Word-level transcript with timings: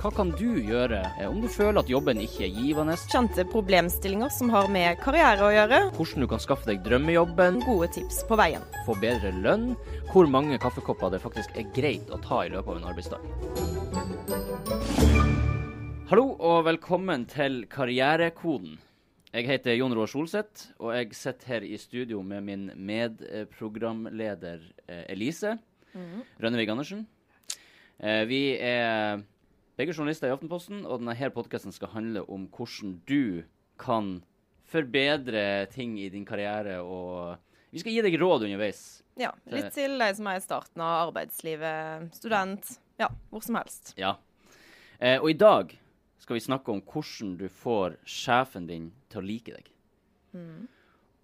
Hva 0.00 0.08
kan 0.16 0.30
du 0.32 0.54
gjøre 0.64 0.96
eh, 1.20 1.26
om 1.28 1.42
du 1.42 1.48
føler 1.52 1.82
at 1.82 1.90
jobben 1.92 2.22
ikke 2.24 2.46
er 2.46 2.54
givende? 2.56 2.94
Kjente 3.12 3.44
problemstillinger 3.52 4.30
som 4.32 4.48
har 4.48 4.70
med 4.72 4.96
karriere 5.02 5.44
å 5.44 5.50
gjøre. 5.52 5.80
Hvordan 5.92 6.24
du 6.24 6.26
kan 6.30 6.40
skaffe 6.40 6.64
deg 6.70 6.78
drømmejobben? 6.86 7.58
Gode 7.66 7.90
tips 7.98 8.22
på 8.24 8.38
veien. 8.40 8.62
Få 8.86 8.94
bedre 8.96 9.28
lønn? 9.44 9.74
Hvor 10.08 10.24
mange 10.32 10.56
kaffekopper 10.62 11.12
det 11.12 11.20
faktisk 11.20 11.52
er 11.52 11.68
greit 11.76 12.08
å 12.08 12.16
ta 12.24 12.38
i 12.46 12.52
løpet 12.54 12.70
av 12.72 12.78
en 12.78 12.88
arbeidsdag? 12.88 13.20
Hallo 16.08 16.24
og 16.32 16.64
velkommen 16.70 17.26
til 17.28 17.68
Karrierekoden. 17.68 18.80
Jeg 19.36 19.50
heter 19.52 19.76
Jon 19.76 19.92
Roar 19.98 20.08
Solseth, 20.08 20.70
og 20.80 20.96
jeg 20.96 21.12
sitter 21.18 21.58
her 21.58 21.66
i 21.68 21.76
studio 21.76 22.22
med 22.24 22.48
min 22.48 22.70
medprogramleder 22.88 24.64
Elise 24.88 25.12
Elise 25.12 25.58
Rønnevig 26.40 26.72
Andersen. 26.72 27.04
Eh, 28.00 28.24
vi 28.24 28.56
er 28.56 29.20
begge 29.80 29.94
journalister 29.96 30.28
i 30.28 30.34
Aftenposten, 30.34 30.82
og 30.84 31.00
denne 31.00 31.30
podkasten 31.32 31.72
skal 31.72 31.94
handle 31.94 32.26
om 32.28 32.44
hvordan 32.52 32.98
du 33.08 33.46
kan 33.80 34.18
forbedre 34.68 35.66
ting 35.72 35.94
i 35.98 36.10
din 36.12 36.26
karriere, 36.28 36.82
og 36.84 37.38
vi 37.72 37.80
skal 37.80 37.94
gi 37.94 38.02
deg 38.04 38.16
råd 38.20 38.44
underveis. 38.44 38.82
Ja, 39.20 39.30
Litt 39.52 39.72
til 39.74 39.96
de 40.00 40.08
som 40.16 40.28
er 40.28 40.36
i 40.36 40.42
starten 40.44 40.82
av 40.84 41.06
arbeidslivet, 41.06 42.10
student, 42.16 42.74
ja, 43.00 43.08
hvor 43.30 43.44
som 43.44 43.56
helst. 43.56 43.94
Ja. 44.00 44.18
Eh, 44.98 45.16
og 45.16 45.30
i 45.32 45.38
dag 45.38 45.72
skal 46.20 46.36
vi 46.36 46.44
snakke 46.44 46.74
om 46.74 46.82
hvordan 46.84 47.38
du 47.40 47.46
får 47.48 47.96
sjefen 48.04 48.68
din 48.68 48.90
til 49.08 49.22
å 49.22 49.24
like 49.24 49.54
deg. 49.54 49.70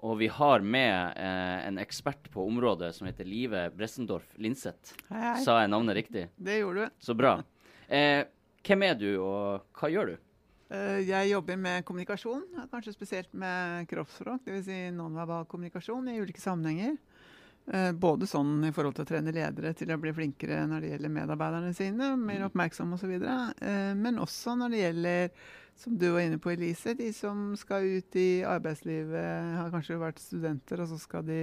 Og 0.06 0.16
vi 0.20 0.30
har 0.32 0.64
med 0.64 1.18
eh, 1.20 1.58
en 1.66 1.82
ekspert 1.82 2.30
på 2.32 2.46
området 2.46 2.94
som 2.96 3.08
heter 3.08 3.28
Live 3.28 3.66
Bressendorf 3.76 4.32
Linseth. 4.40 4.96
Hei, 5.10 5.20
hei. 5.20 5.36
Sa 5.44 5.58
jeg 5.60 5.72
navnet 5.72 5.98
riktig? 6.00 6.24
Det 6.36 6.56
gjorde 6.62 6.88
du. 6.88 6.96
Så 7.04 7.18
bra. 7.18 7.36
Eh, 7.86 8.24
hvem 8.66 8.84
er 8.86 8.96
du, 8.98 9.10
og 9.22 9.66
hva 9.78 9.90
gjør 9.92 10.12
du? 10.12 10.16
Eh, 10.74 11.00
Jeg 11.06 11.30
jobber 11.30 11.58
med 11.60 11.84
kommunikasjon, 11.86 12.42
kanskje 12.72 12.94
spesielt 12.96 13.32
med 13.34 13.86
kroppsspråk, 13.90 14.44
dvs. 14.46 14.64
Si 14.66 14.78
nonverbal 14.94 15.46
kommunikasjon 15.50 16.08
i 16.10 16.18
ulike 16.20 16.42
sammenhenger. 16.42 16.96
Eh, 17.72 17.92
Både 17.92 18.26
sånn 18.30 18.64
i 18.66 18.72
forhold 18.74 18.98
til 18.98 19.06
å 19.06 19.10
trene 19.12 19.34
ledere 19.34 19.74
til 19.74 19.90
å 19.94 20.00
bli 20.02 20.12
flinkere 20.14 20.64
når 20.66 20.82
det 20.82 20.90
gjelder 20.94 21.14
medarbeiderne 21.20 21.72
sine, 21.74 22.12
mer 22.18 22.46
oppmerksom 22.48 22.92
osv. 22.98 23.16
Men 23.98 24.22
også 24.22 24.56
når 24.58 24.74
det 24.74 24.82
gjelder, 24.84 25.32
som 25.76 25.96
du 25.98 26.06
var 26.10 26.24
inne 26.24 26.38
på 26.42 26.54
Elise, 26.54 26.94
de 26.98 27.10
som 27.12 27.50
skal 27.58 27.84
ut 27.98 28.16
i 28.16 28.42
arbeidslivet, 28.46 29.56
har 29.60 29.74
kanskje 29.74 29.98
vært 30.00 30.22
studenter, 30.22 30.80
og 30.82 30.88
så 30.94 30.98
skal 31.02 31.26
de 31.26 31.40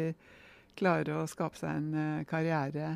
klare 0.79 1.19
å 1.21 1.27
skape 1.29 1.59
seg 1.59 1.69
en 1.77 1.89
eh, 1.93 2.23
karriere 2.29 2.95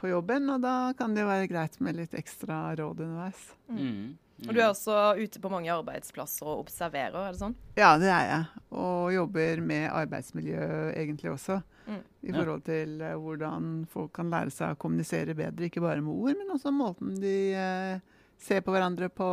på 0.00 0.10
jobben. 0.10 0.48
Og 0.54 0.62
da 0.64 0.74
kan 0.98 1.14
det 1.16 1.26
være 1.28 1.48
greit 1.50 1.78
med 1.84 1.98
litt 2.00 2.16
ekstra 2.18 2.62
råd 2.80 3.04
underveis. 3.06 3.44
Mm. 3.68 4.16
Og 4.48 4.54
du 4.56 4.60
er 4.62 4.70
også 4.70 4.94
ute 5.20 5.40
på 5.42 5.50
mange 5.52 5.68
arbeidsplasser 5.68 6.48
og 6.48 6.62
observerer, 6.62 7.18
er 7.28 7.34
det 7.34 7.40
sånn? 7.42 7.56
Ja, 7.76 7.90
det 8.00 8.08
er 8.08 8.22
jeg. 8.30 8.62
Og 8.72 9.10
jobber 9.12 9.60
med 9.68 9.90
arbeidsmiljø 9.92 10.62
egentlig 10.96 11.34
også. 11.34 11.58
Mm. 11.90 11.98
I 12.24 12.32
forhold 12.32 12.62
til 12.64 12.94
eh, 13.04 13.16
hvordan 13.20 13.68
folk 13.90 14.14
kan 14.16 14.30
lære 14.32 14.52
seg 14.54 14.72
å 14.72 14.78
kommunisere 14.80 15.34
bedre, 15.36 15.68
ikke 15.68 15.82
bare 15.84 16.00
med 16.04 16.14
ord, 16.14 16.38
men 16.38 16.54
også 16.54 16.72
måten 16.72 17.16
de 17.20 17.34
eh, 17.58 18.00
ser 18.40 18.64
på 18.64 18.72
hverandre 18.72 19.10
på, 19.12 19.28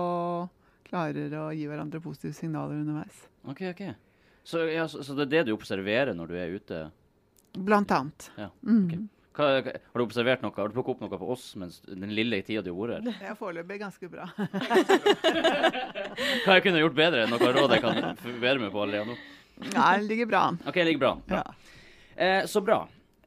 klarer 0.90 1.36
å 1.40 1.48
gi 1.56 1.68
hverandre 1.70 2.02
positive 2.04 2.36
signaler 2.36 2.82
underveis. 2.82 3.24
OK, 3.48 3.62
OK. 3.72 3.84
Så, 4.48 4.64
ja, 4.72 4.88
så, 4.92 5.04
så 5.04 5.16
det 5.16 5.28
er 5.28 5.34
det 5.38 5.46
du 5.50 5.56
observerer 5.56 6.16
når 6.16 6.32
du 6.34 6.36
er 6.40 6.56
ute? 6.56 6.82
Blant 7.58 7.92
annet. 7.96 8.32
Ja, 8.40 8.52
Mm. 8.64 9.08
Hva, 9.38 9.48
har 9.62 10.02
du 10.02 10.04
observert 10.04 10.42
noe? 10.42 10.52
Har 10.58 10.72
du 10.72 10.74
plukket 10.74 10.96
opp 10.96 11.02
noe 11.06 11.20
på 11.22 11.28
oss 11.30 11.44
mens 11.62 11.80
den 11.86 12.10
lille 12.18 12.40
tida 12.42 12.64
du 12.66 12.72
har 12.74 12.80
vært 12.88 12.94
her? 12.96 13.18
Det 13.22 13.30
er 13.30 13.36
foreløpig 13.38 13.78
ganske 13.84 14.10
bra. 14.10 14.26
Hva 16.46 16.56
jeg 16.58 16.64
kunne 16.66 16.82
gjort 16.82 16.98
bedre? 16.98 17.26
Noe 17.30 17.50
råd 17.56 17.74
jeg 17.76 17.84
kan 17.84 18.00
forbedre 18.22 18.62
meg 18.64 18.72
på 18.74 18.84
allerede 18.84 19.12
nå? 19.12 19.18
Ja, 19.74 19.88
det 19.98 20.06
ligger 20.12 20.30
bra 20.30 20.42
an. 20.52 20.60
OK, 20.70 20.76
det 20.78 20.86
ligger 20.90 21.02
bra. 21.04 21.12
bra. 21.30 21.42
Ja. 21.42 21.74
Eh, 22.18 22.44
så 22.50 22.62
bra. 22.66 22.80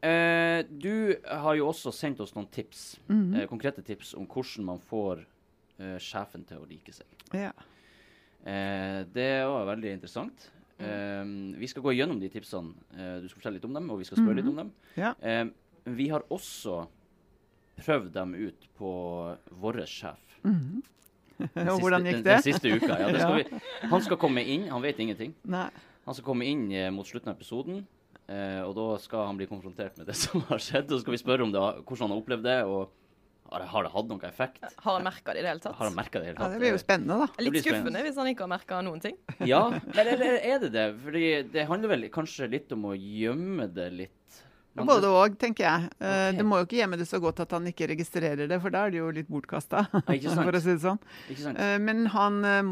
Eh, 0.02 0.60
du 0.70 1.16
har 1.26 1.58
jo 1.58 1.66
også 1.70 1.92
sendt 1.94 2.20
oss 2.24 2.34
noen 2.36 2.48
tips, 2.54 2.98
Mhm. 3.08 3.34
eh, 3.42 3.46
konkrete 3.50 3.82
tips 3.84 4.14
om 4.16 4.26
hvordan 4.26 4.64
man 4.64 4.78
får 4.90 5.24
eh, 5.80 5.98
sjefen 5.98 6.44
til 6.46 6.58
å 6.58 6.66
like 6.68 6.92
seg. 6.92 7.06
Ja. 7.34 7.52
Eh, 8.44 9.04
det 9.12 9.30
var 9.46 9.66
veldig 9.74 9.92
interessant. 9.94 10.50
Eh, 10.80 11.24
vi 11.60 11.66
skal 11.68 11.82
gå 11.84 11.92
gjennom 11.96 12.18
de 12.20 12.28
tipsene. 12.32 12.72
Eh, 12.96 13.20
du 13.20 13.28
skal 13.28 13.40
fortelle 13.40 13.54
litt 13.58 13.64
om 13.68 13.74
dem, 13.74 13.90
og 13.90 13.98
vi 13.98 14.04
skal 14.08 14.18
spørre 14.18 14.36
litt 14.40 14.48
om 14.48 14.56
dem. 14.56 14.72
Ja. 14.96 15.14
Vi 15.84 16.08
har 16.12 16.24
også 16.30 16.86
prøvd 17.80 18.10
dem 18.12 18.34
ut 18.36 18.66
på 18.78 18.90
vår 19.62 19.82
sjef. 19.88 20.20
Mhm. 20.44 20.82
Og 21.40 21.46
siste- 21.48 21.80
hvordan 21.80 22.04
gikk 22.04 22.18
det? 22.18 22.24
den 22.24 22.34
den 22.34 22.42
siste 22.44 22.68
uka. 22.74 22.96
Ja, 23.00 23.06
det 23.08 23.20
skal 23.22 23.38
Ja. 23.40 23.44
vi, 23.48 23.88
han 23.88 24.02
skal 24.04 24.16
komme 24.20 24.42
inn. 24.44 24.66
Han 24.68 24.82
vet 24.84 24.98
ingenting. 25.00 25.32
Nei. 25.48 25.70
Han 26.04 26.14
skal 26.16 26.24
komme 26.26 26.44
inn 26.44 26.66
eh, 26.72 26.90
mot 26.92 27.06
slutten 27.08 27.30
av 27.32 27.36
episoden, 27.38 27.86
eh, 28.28 28.60
og 28.66 28.74
da 28.76 28.86
skal 29.00 29.26
han 29.30 29.36
bli 29.40 29.46
konfrontert 29.48 29.96
med 30.00 30.06
det 30.10 30.16
som 30.24 30.42
har 30.50 30.58
skjedd. 30.60 30.90
Og 30.90 30.98
så 30.98 31.04
skal 31.06 31.16
vi 31.16 31.20
spørre 31.22 31.46
om 31.46 31.52
det, 31.54 31.60
hvordan 31.60 32.04
han 32.08 32.12
har 32.16 32.20
opplevd 32.24 32.44
det, 32.44 32.58
og 32.68 32.90
har, 33.50 33.64
har 33.72 33.82
det 33.88 33.90
hatt 33.94 34.06
noen 34.12 34.20
effekt? 34.28 34.60
Har 34.84 34.94
han 34.98 35.02
merka 35.08 35.32
det 35.34 35.40
i 35.40 35.42
det 35.42 35.50
hele 35.54 35.64
tatt? 35.64 35.74
Har 35.80 35.88
han 35.88 35.96
merket 35.96 36.20
det 36.22 36.28
i 36.28 36.30
det 36.30 36.36
Ja, 36.36 36.44
hele 36.44 36.52
det 36.54 36.60
blir 36.62 36.70
jo 36.76 36.82
spennende, 36.84 37.16
da. 37.18 37.26
Litt 37.26 37.56
spennende. 37.56 37.64
skuffende 37.64 38.02
hvis 38.04 38.20
han 38.20 38.28
ikke 38.30 38.44
har 38.46 38.52
merka 38.52 38.82
noen 38.86 39.00
ting. 39.02 39.16
Ja, 39.48 39.62
men 39.72 39.98
eller 40.04 40.22
er 40.38 40.58
det 40.62 40.70
det? 40.76 40.84
Fordi 41.08 41.24
det 41.56 41.64
handler 41.72 41.94
vel 41.96 42.04
kanskje 42.14 42.50
litt 42.52 42.76
om 42.76 42.84
å 42.92 42.94
gjemme 42.94 43.66
det 43.74 43.88
litt. 43.96 44.14
Både 44.76 45.08
òg, 45.10 45.34
tenker 45.40 45.64
jeg. 45.66 45.88
Okay. 45.98 46.36
Det 46.38 46.44
må 46.46 46.60
jo 46.60 46.66
ikke 46.68 46.78
gjemme 46.78 46.96
det 47.00 47.08
så 47.10 47.18
godt 47.20 47.40
at 47.42 47.50
han 47.56 47.66
ikke 47.66 47.88
registrerer 47.90 48.46
det, 48.48 48.60
for 48.62 48.70
da 48.70 48.84
er 48.86 48.92
det 48.94 49.00
jo 49.00 49.08
litt 49.16 49.28
bortkasta. 49.28 49.84
For 50.06 50.56
å 50.56 50.60
si 50.62 50.70
det 50.76 50.82
sånn. 50.84 51.00
Eh, 51.56 51.78
Men 51.82 52.04
han 52.14 52.38
eh, 52.46 52.70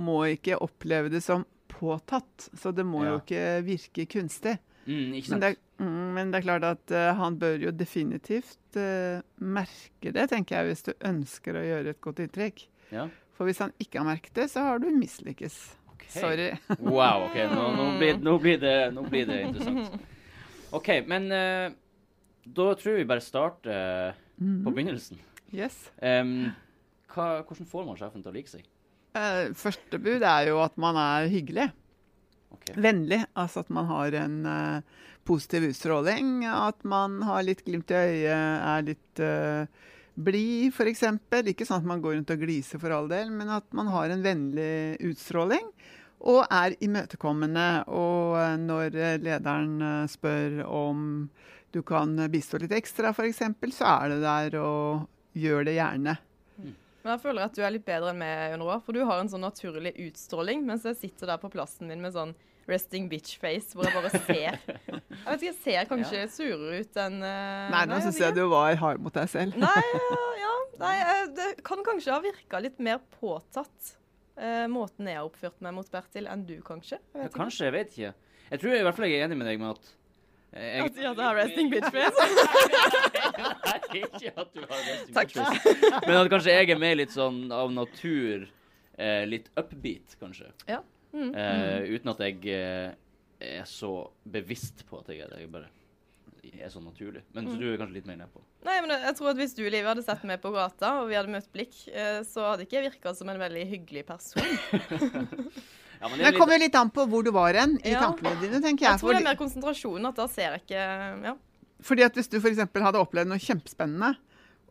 må 0.00 0.18
ikke 0.36 0.60
oppleve 0.62 1.10
det 1.10 1.22
som 1.26 1.42
påtatt, 1.70 2.50
så 2.56 2.72
det 2.74 2.84
må 2.86 3.02
Ja. 3.04 3.10
jo 3.16 3.22
ikke 3.24 3.42
virke 3.66 4.06
kunstig. 4.06 4.58
Mm, 4.86 5.12
ikke 5.18 5.30
Men 5.34 5.40
det, 5.42 5.48
er, 5.50 5.56
mm, 5.84 6.14
men 6.16 6.30
det 6.30 6.38
er 6.40 6.46
klart 6.46 6.64
at 6.66 6.90
eh, 6.96 7.10
han 7.18 7.36
bør 7.38 7.58
jo 7.66 7.70
definitivt 7.76 8.78
eh, 8.80 9.20
merke 9.38 10.12
det, 10.14 10.28
tenker 10.30 10.56
jeg, 10.60 10.70
hvis 10.70 10.86
du 10.86 10.92
ønsker 11.10 11.58
å 11.60 11.66
gjøre 11.66 11.92
et 11.94 12.00
godt 12.00 12.22
inntrykk. 12.24 12.64
Ja. 12.94 13.08
For 13.36 13.48
hvis 13.48 13.60
han 13.62 13.72
ikke 13.80 14.00
har 14.00 14.08
merket 14.08 14.34
det, 14.38 14.48
så 14.52 14.64
har 14.66 14.78
du 14.82 14.88
mislykkes. 14.94 15.58
Okay. 15.94 16.10
Sorry. 16.20 16.48
Wow, 16.80 17.26
OK. 17.28 17.36
Nå, 17.54 17.66
nå, 17.76 17.86
blir, 18.00 18.18
nå, 18.22 18.38
blir 18.42 18.58
det, 18.62 18.74
nå 18.96 19.04
blir 19.08 19.26
det 19.28 19.42
interessant. 19.50 20.00
OK, 20.76 20.88
men 21.10 21.26
uh, 21.34 21.72
da 22.46 22.66
tror 22.78 22.94
jeg 22.94 23.02
vi 23.04 23.08
bare 23.10 23.24
starter 23.24 24.14
Mhm. 24.40 24.62
på 24.64 24.72
begynnelsen. 24.72 25.18
Yes. 25.52 25.90
Um, 26.00 26.52
hva, 27.12 27.42
hvordan 27.44 27.66
får 27.68 27.84
man 27.88 27.96
sjefen 27.98 28.22
til 28.22 28.30
å 28.30 28.34
like 28.38 28.48
seg? 28.48 28.62
Uh, 29.12 29.50
Første 29.58 29.98
bud 30.00 30.22
er 30.22 30.46
jo 30.48 30.60
at 30.62 30.76
man 30.80 30.96
er 30.96 31.26
hyggelig. 31.28 31.66
Okay. 32.54 32.74
Vennlig. 32.80 33.18
Altså 33.36 33.60
at 33.64 33.70
man 33.74 33.86
har 33.90 34.14
en 34.22 34.38
uh, 34.46 34.80
positiv 35.28 35.66
utstråling. 35.68 36.44
At 36.48 36.82
man 36.88 37.20
har 37.26 37.42
litt 37.44 37.64
glimt 37.66 37.90
i 37.92 37.98
øyet, 37.98 38.64
er 38.70 38.86
litt 38.86 39.22
uh, 39.26 39.66
blid, 40.16 40.72
f.eks. 40.72 41.04
Ikke 41.52 41.66
sånn 41.68 41.82
at 41.82 41.90
man 41.90 42.00
går 42.02 42.16
rundt 42.16 42.32
og 42.34 42.40
gliser 42.46 42.80
for 42.82 42.94
all 42.94 43.10
del, 43.10 43.28
men 43.34 43.50
at 43.58 43.66
man 43.76 43.90
har 43.92 44.08
en 44.14 44.22
vennlig 44.24 44.96
utstråling. 45.10 45.68
Og 46.20 46.42
er 46.44 46.76
imøtekommende. 46.84 47.68
Og 47.88 48.36
eh, 48.40 48.56
når 48.60 48.98
eh, 48.98 49.16
lederen 49.22 49.78
eh, 49.80 50.10
spør 50.10 50.60
om 50.68 51.06
du 51.70 51.80
kan 51.86 52.16
bistå 52.32 52.58
litt 52.60 52.74
ekstra, 52.74 53.14
f.eks., 53.14 53.44
så 53.76 53.86
er 53.94 54.12
det 54.12 54.20
der 54.24 54.58
og 54.60 55.06
gjør 55.38 55.68
det 55.68 55.78
gjerne. 55.78 56.16
Men 57.00 57.14
jeg 57.14 57.22
føler 57.22 57.46
at 57.46 57.56
du 57.56 57.62
er 57.64 57.72
litt 57.72 57.86
bedre 57.86 58.12
enn 58.12 58.20
meg, 58.20 58.50
Jon 58.52 58.64
Roar. 58.66 58.82
For 58.84 58.96
du 58.96 59.04
har 59.08 59.22
en 59.22 59.30
sånn 59.32 59.44
naturlig 59.46 59.94
utstråling, 60.08 60.66
mens 60.68 60.84
jeg 60.88 60.98
sitter 60.98 61.32
der 61.32 61.40
på 61.40 61.48
plassen 61.52 61.88
din 61.88 62.02
med 62.04 62.12
sånn 62.16 62.34
resting 62.68 63.08
bitch 63.10 63.38
face, 63.40 63.72
hvor 63.74 63.88
jeg 63.88 63.96
bare 63.96 64.10
ser 64.26 64.58
Jeg 64.60 65.26
vet 65.26 65.40
ikke, 65.40 65.46
jeg 65.46 65.56
ser 65.64 65.88
kanskje 65.90 66.24
surere 66.34 66.82
ut 66.84 67.00
enn 67.02 67.16
uh, 67.24 67.70
Nei, 67.72 67.84
nå 67.90 68.00
syns 68.04 68.20
jeg 68.20 68.36
du 68.36 68.44
var 68.52 68.76
hard 68.80 69.02
mot 69.02 69.16
deg 69.16 69.30
selv. 69.32 69.56
Nei, 69.58 69.80
ja, 69.94 70.20
ja. 70.44 70.52
Nei, 70.80 70.94
det 71.36 71.48
kan 71.66 71.82
kanskje 71.86 72.14
ha 72.14 72.20
virka 72.24 72.60
litt 72.62 72.78
mer 72.82 73.00
påtatt, 73.18 73.94
eh, 74.40 74.66
måten 74.72 75.08
jeg 75.10 75.20
har 75.20 75.28
oppført 75.28 75.60
meg 75.64 75.76
mot 75.76 75.88
Bertil, 75.92 76.28
enn 76.30 76.44
du, 76.48 76.56
kanskje? 76.66 76.98
Jeg 77.14 77.28
Ja, 77.28 77.32
kanskje, 77.34 77.68
jeg 77.68 77.76
vet 77.76 77.96
ikke. 77.96 78.12
Jeg 78.50 78.62
tror 78.62 78.76
i 78.76 78.84
hvert 78.86 78.98
fall 78.98 79.10
jeg 79.10 79.20
er 79.20 79.28
enig 79.28 79.38
med 79.38 79.50
deg 79.50 79.60
med 79.62 79.76
at 79.76 79.96
jeg... 80.50 80.88
At 80.90 80.96
du 81.14 81.22
har 81.22 81.36
resting 81.38 81.68
bitch 81.70 81.92
face. 81.94 82.24
Nei, 83.68 83.74
ikke 84.00 84.32
at 84.34 84.48
du 84.56 84.64
har 84.64 84.80
resting 84.80 85.14
Takk. 85.14 85.34
bitch 85.36 85.66
face. 85.68 86.00
Men 86.08 86.16
at 86.16 86.30
kanskje 86.32 86.56
jeg 86.56 86.72
er 86.74 86.80
mer 86.82 86.96
litt 86.98 87.14
sånn 87.14 87.44
av 87.54 87.70
natur 87.70 88.48
eh, 88.98 89.22
litt 89.30 89.46
upbeat, 89.60 90.16
kanskje. 90.18 90.50
Ja. 90.66 90.80
Mm. 91.14 91.30
Eh, 91.34 91.94
uten 91.94 92.12
at 92.12 92.24
jeg 92.26 92.40
eh, 92.54 92.96
er 93.60 93.68
så 93.68 93.92
bevisst 94.26 94.82
på 94.88 94.98
at 95.00 95.12
jeg 95.12 95.22
er 95.24 95.30
det. 95.32 95.44
Jeg 95.44 95.52
bare 95.54 95.70
er 96.42 96.68
så 96.72 96.80
naturlig. 96.82 97.22
Men 97.34 97.44
Mm. 97.46 97.52
så 97.52 97.58
du 97.60 97.66
er 97.72 97.76
kanskje 97.78 97.94
litt 97.94 98.06
mer 98.06 98.16
nedpå. 98.16 98.40
Nei, 98.64 98.80
men 98.80 98.90
jeg 98.90 99.14
tror 99.16 99.30
at 99.30 99.36
Hvis 99.36 99.54
du 99.56 99.62
Liv, 99.70 99.84
hadde 99.84 100.02
sett 100.04 100.24
meg 100.24 100.40
på 100.40 100.52
gata, 100.52 101.02
og 101.02 101.08
vi 101.08 101.14
hadde 101.14 101.28
møtt 101.32 101.50
blikk, 101.52 101.74
eh, 101.92 102.20
så 102.24 102.50
hadde 102.50 102.64
ikke 102.66 102.80
jeg 102.82 102.90
virka 102.92 103.14
som 103.14 103.28
en 103.28 103.38
veldig 103.38 103.66
hyggelig 103.68 104.06
person. 104.06 104.42
Ja, 106.00 106.08
men 106.08 106.16
det, 106.18 106.30
det 106.32 106.38
kommer 106.40 106.56
jo 106.56 106.62
litt 106.64 106.76
an 106.80 106.88
på 106.88 107.04
hvor 107.12 107.22
du 107.22 107.30
var 107.30 107.52
hen 107.52 107.74
i 107.84 107.90
Ja. 107.92 108.00
tankene 108.06 108.40
dine, 108.40 108.60
tenker 108.64 108.86
Jeg 108.86 108.92
jeg. 108.94 109.00
tror 109.02 109.12
det 109.12 109.20
er 109.20 109.24
mer 109.28 109.36
konsentrasjon, 109.36 110.06
at 110.08 110.16
da 110.16 110.26
ser 110.32 110.54
jeg 110.56 110.62
ikke 110.62 111.24
Ja. 111.26 111.34
fordi 111.82 112.02
at 112.06 112.14
hvis 112.16 112.28
du 112.32 112.38
f.eks. 112.40 112.56
hadde 112.56 112.96
opplevd 113.04 113.28
noe 113.28 113.36
kjempespennende, 113.38 114.16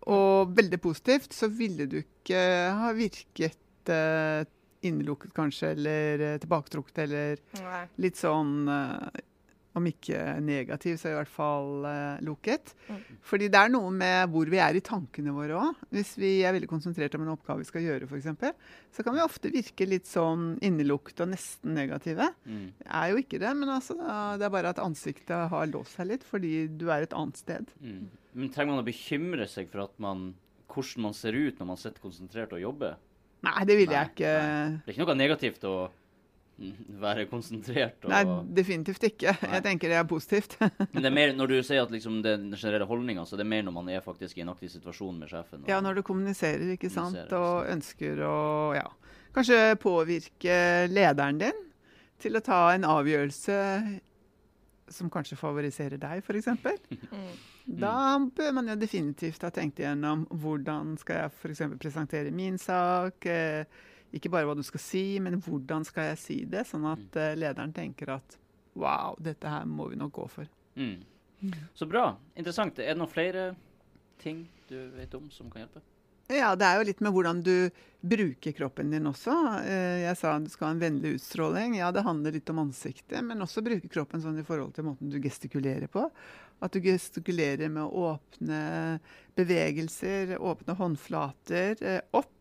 og 0.08 0.56
veldig 0.58 0.80
positivt, 0.82 1.30
så 1.32 1.48
ville 1.54 1.86
du 1.86 2.00
ikke 2.02 2.40
ha 2.74 2.92
virket 2.98 3.56
eh, 3.94 4.44
innelukket 4.82 5.34
kanskje, 5.38 5.76
eller 5.78 6.20
eh, 6.34 6.38
tilbaketrukket, 6.40 6.98
eller 7.06 7.38
Nei. 7.62 7.86
litt 8.00 8.16
sånn 8.18 8.68
Om 9.78 9.86
ikke 9.86 10.18
negativ, 10.42 10.96
så 10.98 11.12
i 11.12 11.14
hvert 11.14 11.30
fall 11.30 11.86
uh, 11.86 12.22
lukket. 12.26 12.72
Mm. 12.88 13.02
Fordi 13.30 13.50
det 13.54 13.60
er 13.60 13.70
noe 13.70 13.92
med 13.94 14.32
hvor 14.34 14.50
vi 14.50 14.58
er 14.64 14.80
i 14.80 14.82
tankene 14.84 15.34
våre 15.36 15.60
òg. 15.60 15.84
Hvis 15.94 16.16
vi 16.18 16.40
er 16.42 16.56
veldig 16.56 16.70
konsentrert 16.72 17.14
om 17.16 17.28
en 17.28 17.36
oppgave 17.36 17.62
vi 17.62 17.70
skal 17.70 17.86
gjøre, 17.86 18.10
f.eks., 18.10 18.74
så 18.98 19.06
kan 19.06 19.14
vi 19.14 19.22
ofte 19.22 19.52
virke 19.54 19.86
litt 19.86 20.10
sånn 20.10 20.56
innelukket 20.66 21.22
og 21.22 21.30
nesten 21.36 21.78
negative. 21.78 22.32
Mm. 22.50 22.66
Jeg 22.82 22.96
er 22.98 23.14
jo 23.14 23.22
ikke 23.22 23.42
det, 23.46 23.54
men 23.62 23.74
altså, 23.76 24.00
det 24.42 24.48
er 24.48 24.56
bare 24.58 24.74
at 24.74 24.82
ansiktet 24.82 25.54
har 25.54 25.70
låst 25.70 26.00
seg 26.00 26.10
litt 26.16 26.26
fordi 26.26 26.66
du 26.74 26.90
er 26.90 27.06
et 27.06 27.14
annet 27.14 27.38
sted. 27.38 27.70
Mm. 27.84 28.08
Men 28.40 28.52
trenger 28.54 28.74
man 28.74 28.82
å 28.82 28.90
bekymre 28.90 29.46
seg 29.50 29.70
for 29.70 29.86
at 29.86 29.94
man, 30.02 30.32
hvordan 30.74 31.10
man 31.10 31.16
ser 31.18 31.38
ut 31.38 31.62
når 31.62 31.72
man 31.76 31.82
sitter 31.82 32.02
konsentrert 32.04 32.58
og 32.58 32.66
jobber? 32.66 32.98
Nei, 33.46 33.60
det 33.70 33.78
vil 33.80 33.88
Nei, 33.88 33.96
jeg 33.96 34.12
ikke. 34.14 34.34
Det 34.84 34.90
er 34.90 34.96
ikke 34.96 35.06
noe 35.06 35.20
negativt 35.20 35.66
å 35.68 35.76
være 37.06 37.26
konsentrert 37.32 38.04
og 38.06 38.12
Nei, 38.12 38.24
definitivt 38.58 39.04
ikke. 39.10 39.34
Nei. 39.42 39.52
Jeg 39.58 39.64
tenker 39.68 39.90
det 39.94 39.98
er 40.00 40.08
positivt. 40.10 40.58
Men 40.94 41.02
det 41.04 41.10
er 41.12 41.16
mer 41.16 41.34
når 41.38 41.54
du 41.54 41.56
sier 41.64 41.84
at 41.86 41.92
liksom 41.94 42.22
det 42.26 42.34
er 42.36 42.42
den 42.42 42.52
generelle 42.58 42.88
holdninga, 42.90 43.24
så 43.30 43.38
det 43.40 43.46
er 43.46 43.52
mer 43.54 43.64
når 43.68 43.76
man 43.80 43.90
er 43.94 44.02
faktisk 44.06 44.38
i 44.38 44.44
en 44.46 44.52
aktiv 44.54 44.70
situasjon 44.74 45.20
med 45.22 45.30
sjefen. 45.32 45.64
og- 45.64 45.70
Ja, 45.72 45.80
når 45.86 45.96
du 46.00 46.04
kommuniserer, 46.04 46.66
ikke 46.76 46.92
sant, 46.92 47.16
Kommuniserer, 47.16 47.40
og 47.40 47.72
ønsker 47.78 48.24
å 48.28 48.36
ja, 48.76 48.86
kanskje 49.36 49.62
påvirke 49.80 50.60
lederen 50.92 51.40
din 51.40 51.66
til 52.20 52.36
å 52.36 52.42
ta 52.44 52.62
en 52.76 52.84
avgjørelse 52.84 53.60
som 54.90 55.10
kanskje 55.14 55.38
favoriserer 55.38 56.00
deg, 56.02 56.24
f.eks. 56.26 56.48
Mm. 57.70 57.78
Da 57.78 58.18
bør 58.34 58.54
man 58.58 58.66
jo 58.72 58.74
definitivt 58.82 59.44
ha 59.46 59.52
tenkt 59.54 59.78
igjennom 59.78 60.24
hvordan 60.42 60.96
skal 60.98 61.20
jeg 61.20 61.34
f.eks. 61.36 61.60
presentere 61.78 62.32
min 62.34 62.56
sak. 62.58 63.28
eh, 63.30 63.66
Ikke 64.16 64.32
bare 64.34 64.48
hva 64.50 64.56
du 64.58 64.64
skal 64.66 64.82
si, 64.82 65.04
men 65.22 65.38
hvordan 65.46 65.86
skal 65.88 66.12
jeg 66.12 66.22
si 66.22 66.38
det, 66.50 66.66
sånn 66.70 66.88
at 66.90 67.20
uh, 67.20 67.34
lederen 67.38 67.74
tenker 67.76 68.16
at 68.16 68.40
wow, 68.80 69.16
dette 69.22 69.50
her 69.50 69.68
må 69.70 69.90
vi 69.92 70.00
nok 70.00 70.14
gå 70.16 70.28
for. 70.32 70.50
Mm. 70.80 71.04
Så 71.78 71.88
bra. 71.90 72.12
Interessant. 72.36 72.80
Er 72.80 72.94
det 72.94 73.02
noen 73.02 73.12
flere 73.12 73.52
ting 74.20 74.44
du 74.70 74.78
vet 74.96 75.14
om 75.16 75.30
som 75.34 75.50
kan 75.52 75.64
hjelpe? 75.66 75.84
Ja, 76.30 76.52
det 76.54 76.68
er 76.68 76.78
jo 76.78 76.86
litt 76.86 77.00
med 77.02 77.14
hvordan 77.16 77.40
du 77.42 77.72
bruker 78.06 78.54
kroppen 78.54 78.92
din 78.94 79.10
også. 79.10 79.34
Eh, 79.64 80.04
Jeg 80.04 80.18
sa 80.20 80.36
du 80.38 80.50
skal 80.52 80.68
ha 80.68 80.74
en 80.76 80.84
vennlig 80.84 81.16
utstråling. 81.18 81.80
Ja, 81.80 81.90
det 81.92 82.06
handler 82.06 82.36
litt 82.36 82.50
om 82.54 82.62
ansiktet, 82.62 83.18
men 83.26 83.42
også 83.42 83.64
bruke 83.66 83.90
kroppen 83.90 84.22
sånn 84.22 84.38
i 84.38 84.46
forhold 84.46 84.76
til 84.76 84.86
måten 84.92 85.10
du 85.10 85.18
gestikulerer 85.24 85.90
på. 85.90 86.06
At 86.62 86.76
du 86.76 86.84
gestikulerer 86.86 87.72
med 87.74 87.90
åpne 87.90 88.62
bevegelser, 89.40 90.36
åpne 90.38 90.78
håndflater 90.78 91.82
eh, 91.82 92.02
opp. 92.14 92.38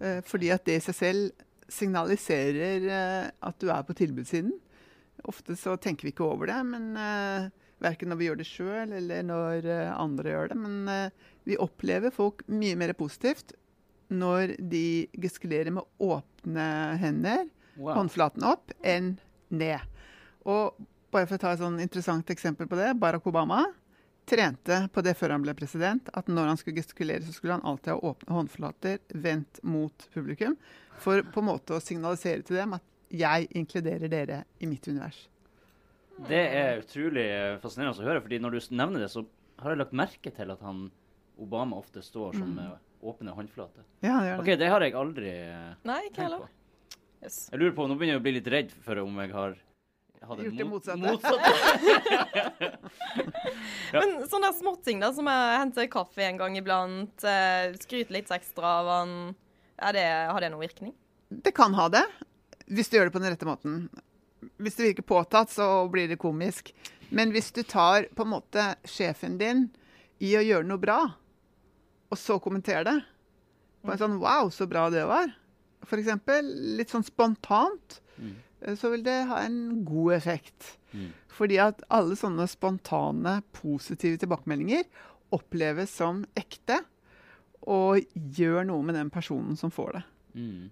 Eh, 0.00 0.20
Fordi 0.26 0.50
at 0.54 0.64
det 0.66 0.78
i 0.80 0.84
seg 0.84 0.96
selv 0.98 1.44
signaliserer 1.72 2.86
eh, 2.90 3.26
at 3.44 3.58
du 3.62 3.68
er 3.72 3.84
på 3.86 3.96
tilbudssiden. 3.96 4.52
Ofte 5.30 5.56
så 5.56 5.76
tenker 5.80 6.04
vi 6.08 6.12
ikke 6.12 6.26
over 6.26 6.50
det, 6.50 6.58
men 6.68 6.90
eh, 7.00 7.46
verken 7.84 8.10
når 8.12 8.18
vi 8.20 8.26
gjør 8.28 8.40
det 8.40 8.48
sjøl 8.48 8.92
eller 8.98 9.22
når 9.26 9.68
andre 9.96 10.32
gjør 10.34 10.50
det. 10.52 10.58
Men 10.60 11.12
vi 11.48 11.58
opplever 11.60 12.12
folk 12.14 12.42
mye 12.48 12.76
mer 12.80 12.92
positivt 12.96 13.52
når 14.14 14.54
de 14.60 15.06
gestikulerer 15.20 15.72
med 15.74 15.86
åpne 16.02 16.66
hender, 17.02 17.46
Wow. 17.74 17.96
håndflaten 17.96 18.44
opp, 18.46 18.70
enn 18.86 19.16
ned. 19.50 19.80
Og 20.46 20.76
bare 21.10 21.26
for 21.26 21.34
å 21.34 21.40
ta 21.42 21.50
et 21.56 21.58
sånn 21.58 21.80
interessant 21.82 22.28
eksempel 22.30 22.68
på 22.70 22.76
det. 22.78 22.92
Barack 23.02 23.26
Obama 23.26 23.64
trente 24.28 24.78
på 24.94 25.02
det 25.04 25.12
før 25.18 25.34
han 25.34 25.42
ble 25.44 25.54
president, 25.58 26.08
at 26.16 26.28
når 26.32 26.46
han 26.52 26.58
skulle 26.60 26.78
gestikulere, 26.80 27.22
så 27.26 27.32
skulle 27.36 27.56
han 27.58 27.64
alltid 27.68 27.92
ha 27.92 27.98
åpne 28.10 28.34
håndflater 28.38 28.98
vendt 29.24 29.60
mot 29.62 30.06
publikum, 30.14 30.56
for 31.02 31.22
på 31.34 31.42
en 31.42 31.48
måte 31.50 31.76
å 31.76 31.82
signalisere 31.82 32.42
til 32.46 32.56
dem 32.60 32.76
at 32.78 32.84
jeg 33.14 33.48
inkluderer 33.54 34.08
dere 34.10 34.40
i 34.60 34.66
mitt 34.70 34.86
univers. 34.88 35.28
Det 36.28 36.40
er 36.54 36.80
utrolig 36.82 37.26
fascinerende 37.62 38.00
å 38.02 38.06
høre, 38.08 38.22
fordi 38.22 38.38
når 38.42 38.54
du 38.56 38.60
nevner 38.78 39.02
det, 39.04 39.10
så 39.10 39.24
har 39.62 39.74
jeg 39.74 39.80
lagt 39.82 39.96
merke 39.98 40.30
til 40.34 40.50
at 40.54 40.60
han 40.62 40.86
Obama 41.42 41.76
ofte 41.82 42.02
står 42.06 42.36
som 42.38 42.52
med 42.54 42.76
åpne 43.04 43.34
håndflater. 43.34 43.82
Ja, 44.06 44.20
det 44.22 44.28
gjør 44.30 44.40
OK, 44.40 44.46
det. 44.52 44.58
det 44.62 44.68
har 44.70 44.84
jeg 44.86 44.94
aldri 44.96 45.30
eh, 45.34 45.72
Nei, 45.84 46.00
ikke 46.06 46.14
tenkt 46.14 46.24
heller. 46.28 46.38
på. 46.46 46.98
Yes. 47.24 47.38
Jeg 47.50 47.60
lurer 47.60 47.74
på, 47.76 47.86
Nå 47.90 47.96
begynner 47.98 48.14
jeg 48.16 48.22
å 48.22 48.26
bli 48.28 48.34
litt 48.38 48.50
redd 48.54 48.70
for 48.84 49.00
om 49.02 49.18
jeg 49.24 49.32
har 49.34 49.56
hadde 50.24 50.44
Gjort 50.46 50.56
det 50.56 50.64
mot- 50.64 50.86
motsatte. 50.88 51.02
motsatte. 51.04 52.68
Men 54.02 54.28
sånne 54.30 54.50
småting 54.56 55.02
da, 55.02 55.12
som 55.14 55.28
jeg 55.30 55.60
henter 55.60 55.90
kaffe 55.92 56.24
en 56.26 56.40
gang 56.40 56.56
iblant, 56.58 57.24
eh, 57.24 57.74
skryter 57.80 58.16
litt 58.16 58.32
ekstra 58.34 58.72
av 58.80 58.90
han, 58.90 59.14
er 59.78 59.96
det, 59.96 60.06
har 60.30 60.40
det 60.40 60.50
noen 60.52 60.64
virkning? 60.64 60.94
Det 61.28 61.54
kan 61.54 61.74
ha 61.74 61.88
det, 61.92 62.04
hvis 62.66 62.90
du 62.90 62.98
gjør 62.98 63.10
det 63.10 63.14
på 63.14 63.22
den 63.22 63.32
rette 63.34 63.48
måten. 63.48 63.78
Hvis 64.60 64.76
det 64.78 64.90
virker 64.90 65.06
påtatt, 65.08 65.50
så 65.50 65.88
blir 65.90 66.08
det 66.08 66.20
komisk. 66.20 66.72
Men 67.14 67.32
hvis 67.34 67.52
du 67.54 67.62
tar 67.62 68.08
på 68.14 68.24
en 68.24 68.32
måte 68.34 68.74
sjefen 68.88 69.38
din 69.40 69.68
i 70.22 70.34
å 70.38 70.42
gjøre 70.44 70.68
noe 70.68 70.80
bra, 70.80 70.98
og 72.10 72.18
så 72.20 72.38
kommenterer 72.42 72.86
det 72.86 72.98
på 73.84 73.92
en 73.92 74.00
sånn 74.00 74.20
Wow, 74.22 74.50
så 74.54 74.66
bra 74.70 74.86
det 74.92 75.04
var. 75.08 75.32
For 75.84 76.00
eksempel 76.00 76.46
litt 76.78 76.92
sånn 76.92 77.04
spontant. 77.04 77.98
Mm. 78.16 78.34
eh, 78.62 78.76
Så 78.78 78.90
vil 78.94 79.04
det 79.04 79.18
ha 79.28 79.42
en 79.44 79.84
god 79.84 80.14
effekt. 80.16 80.78
Mm. 80.94 81.10
Fordi 81.34 81.58
at 81.62 81.82
alle 81.94 82.16
sånne 82.18 82.46
spontane, 82.50 83.40
positive 83.56 84.20
tilbakemeldinger 84.22 84.86
oppleves 85.34 85.94
som 85.98 86.22
ekte, 86.38 86.80
og 87.64 88.02
gjør 88.14 88.66
noe 88.68 88.84
med 88.84 88.98
den 88.98 89.10
personen 89.12 89.56
som 89.58 89.72
får 89.72 89.96
det. 89.96 90.04
Mm. 90.34 90.70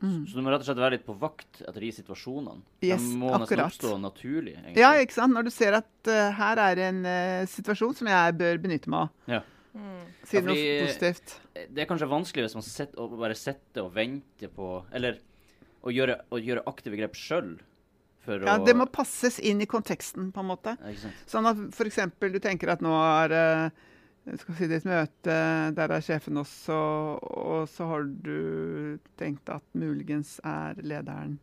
Mm. 0.00 0.26
Så 0.26 0.36
du 0.38 0.44
må 0.44 0.52
rett 0.52 0.62
og 0.62 0.68
slett 0.68 0.78
være 0.78 0.96
litt 0.96 1.06
på 1.06 1.16
vakt 1.18 1.62
etter 1.64 1.82
de 1.82 1.90
situasjonene. 1.94 2.62
Yes, 2.86 3.02
de 3.02 3.18
må 3.18 3.32
nesten 3.34 3.64
oppstå 3.64 3.96
naturlig. 4.00 4.54
egentlig. 4.60 4.84
Ja, 4.84 4.92
ikke 5.02 5.16
sant? 5.16 5.34
Når 5.34 5.48
du 5.48 5.52
ser 5.54 5.78
at 5.80 6.10
uh, 6.10 6.28
her 6.38 6.62
er 6.62 6.82
en 6.88 7.02
uh, 7.06 7.48
situasjon 7.50 7.98
som 7.98 8.10
jeg 8.12 8.36
bør 8.38 8.62
benytte 8.62 8.92
meg 8.92 9.08
av. 9.08 9.34
Ja. 9.34 9.42
Mm. 9.72 10.06
Si 10.28 10.38
Ja, 10.38 10.44
noe 10.46 10.62
positivt. 10.84 11.34
Det 11.52 11.82
er 11.82 11.90
kanskje 11.90 12.08
vanskelig 12.10 12.46
hvis 12.46 12.56
man 12.58 12.66
sitter 12.66 13.02
og 13.02 13.18
bare 13.18 13.36
sitter 13.38 13.86
og 13.86 13.94
venter 13.96 14.50
på 14.52 14.66
Eller 14.92 15.16
å 15.82 15.90
gjøre, 15.90 16.20
å 16.30 16.38
gjøre 16.38 16.62
aktive 16.70 16.98
grep 17.00 17.18
sjøl. 17.18 17.56
Ja, 18.26 18.58
det 18.64 18.74
må 18.78 18.86
passes 18.86 19.38
inn 19.42 19.60
i 19.60 19.66
konteksten, 19.66 20.30
på 20.32 20.40
en 20.44 20.50
måte. 20.52 20.76
Sånn 21.26 21.46
at 21.50 21.56
f.eks. 21.74 21.98
du 22.20 22.38
tenker 22.42 22.70
at 22.76 22.80
nå 22.84 22.92
er 23.02 23.34
eh, 23.38 24.36
skal 24.38 24.54
si 24.60 24.68
det 24.70 24.76
et 24.82 24.86
møte, 24.86 25.38
der 25.74 25.90
er 25.96 26.04
sjefen 26.06 26.38
også, 26.38 26.76
og 27.22 27.64
så 27.68 27.88
har 27.90 28.04
du 28.06 28.98
tenkt 29.18 29.48
at 29.50 29.64
muligens 29.74 30.36
er 30.46 30.78
lederen 30.86 31.40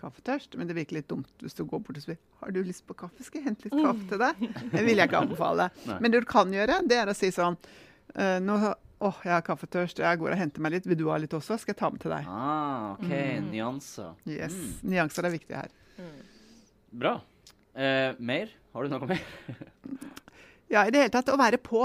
kaffetørst, 0.00 0.54
men 0.56 0.68
det 0.68 0.76
virker 0.76 0.96
litt 0.96 1.08
dumt 1.12 1.28
hvis 1.44 1.56
du 1.58 1.64
går 1.68 1.80
bort 1.84 1.98
og 2.00 2.04
spør 2.04 2.16
har 2.40 2.52
du 2.56 2.62
lyst 2.64 2.86
på 2.88 2.94
kaffe, 2.96 3.20
skal 3.24 3.42
jeg 3.42 3.50
hente 3.50 3.66
litt 3.68 3.74
kaffe 3.84 4.06
til 4.08 4.20
deg? 4.22 4.38
Det 4.72 4.84
vil 4.86 4.96
jeg 4.96 5.10
ikke 5.10 5.18
anbefale. 5.26 5.66
Nei. 5.90 5.98
Men 6.00 6.12
det 6.14 6.22
du 6.22 6.28
kan 6.30 6.52
gjøre, 6.56 6.78
det 6.88 6.96
er 7.02 7.10
å 7.12 7.16
si 7.16 7.28
sånn 7.36 7.56
eh, 8.16 8.38
nå, 8.40 8.56
åh, 9.00 9.18
jeg 9.24 9.32
har 9.34 9.44
kaffetørst, 9.44 10.00
jeg 10.00 10.20
går 10.22 10.32
og 10.36 10.40
henter 10.40 10.64
meg 10.64 10.72
litt, 10.76 10.88
vil 10.88 10.96
du 11.02 11.06
ha 11.12 11.18
litt 11.20 11.36
også? 11.36 11.58
Skal 11.60 11.74
jeg 11.74 11.80
ta 11.82 11.90
med 11.92 12.00
til 12.04 12.12
deg? 12.16 12.28
Ah, 12.32 12.94
OK. 12.94 13.08
Mm. 13.12 13.50
Nyanser. 13.52 14.14
Yes, 14.28 14.56
Mm. 14.56 14.72
Nyanser 14.94 15.28
er 15.28 15.34
viktig 15.36 15.56
her. 15.56 15.68
Bra. 16.90 17.16
Eh, 17.74 18.12
mer? 18.18 18.50
Har 18.74 18.84
du 18.86 18.92
noe 18.92 19.06
mer? 19.10 19.22
Ja, 20.70 20.84
i 20.86 20.92
det 20.94 21.00
hele 21.02 21.10
tatt 21.10 21.26
å 21.32 21.38
være 21.38 21.58
på. 21.58 21.80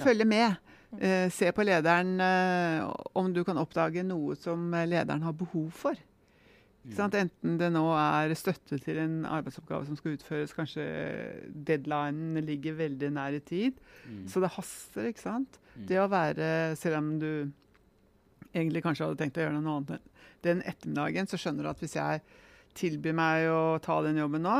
Følge 0.00 0.24
med. 0.26 0.56
Eh, 0.98 1.28
se 1.30 1.52
på 1.54 1.62
lederen 1.62 2.16
eh, 2.18 2.80
om 3.14 3.28
du 3.30 3.44
kan 3.46 3.60
oppdage 3.60 4.02
noe 4.02 4.34
som 4.40 4.72
eh, 4.74 4.88
lederen 4.90 5.22
har 5.22 5.36
behov 5.38 5.68
for. 5.70 5.94
Sant? 6.96 7.14
Enten 7.20 7.58
det 7.60 7.68
nå 7.74 7.84
er 7.94 8.32
støtte 8.38 8.78
til 8.82 8.98
en 9.02 9.20
arbeidsoppgave 9.28 9.86
som 9.86 9.98
skal 9.98 10.14
utføres, 10.16 10.54
kanskje 10.56 10.86
deadlinen 11.68 12.40
ligger 12.48 12.78
veldig 12.78 13.10
nær 13.18 13.36
i 13.36 13.42
tid, 13.44 13.78
Mm. 14.08 14.22
så 14.32 14.40
det 14.40 14.48
haster. 14.54 15.10
ikke 15.10 15.20
sant? 15.20 15.58
Mm. 15.76 15.86
Det 15.90 15.98
å 16.00 16.08
være, 16.08 16.46
selv 16.80 16.96
om 16.96 17.10
du 17.20 17.30
egentlig 18.54 18.80
kanskje 18.82 19.04
hadde 19.04 19.20
tenkt 19.20 19.36
å 19.36 19.44
gjøre 19.44 19.60
noe 19.60 19.82
annet 19.82 20.06
den 20.46 20.62
ettermiddagen, 20.64 21.28
så 21.28 21.36
skjønner 21.36 21.66
du 21.68 21.70
at 21.74 21.82
hvis 21.84 21.98
jeg 21.98 22.22
tilbyr 22.78 23.16
meg 23.16 23.48
å 23.52 23.62
ta 23.82 23.98
den 24.06 24.20
jobben 24.20 24.44
nå, 24.46 24.56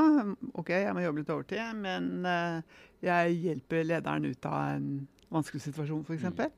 OK, 0.59 0.73
jeg 0.75 0.95
må 0.97 1.05
jobbe 1.05 1.23
litt 1.23 1.33
overtid, 1.35 1.79
men 1.79 2.27
eh, 2.27 2.79
jeg 3.05 3.39
hjelper 3.45 3.87
lederen 3.87 4.27
ut 4.29 4.49
av 4.51 4.75
en 4.75 4.89
vanskelig 5.33 5.63
situasjon, 5.69 6.05
f.eks. 6.07 6.49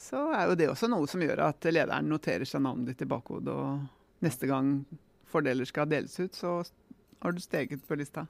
Så 0.00 0.20
er 0.32 0.48
jo 0.48 0.56
det 0.56 0.70
også 0.72 0.88
noe 0.88 1.08
som 1.10 1.22
gjør 1.24 1.44
at 1.50 1.68
lederen 1.68 2.08
noterer 2.08 2.48
seg 2.48 2.64
navnet 2.64 2.92
ditt 2.92 3.04
i 3.04 3.10
bakhodet, 3.10 3.52
og 3.52 4.24
neste 4.24 4.48
gang 4.48 4.78
fordeler 5.30 5.68
skal 5.68 5.88
deles 5.90 6.16
ut, 6.20 6.36
så 6.36 6.60
har 7.20 7.36
du 7.36 7.42
steget 7.42 7.84
på 7.86 7.98
lista. 8.00 8.26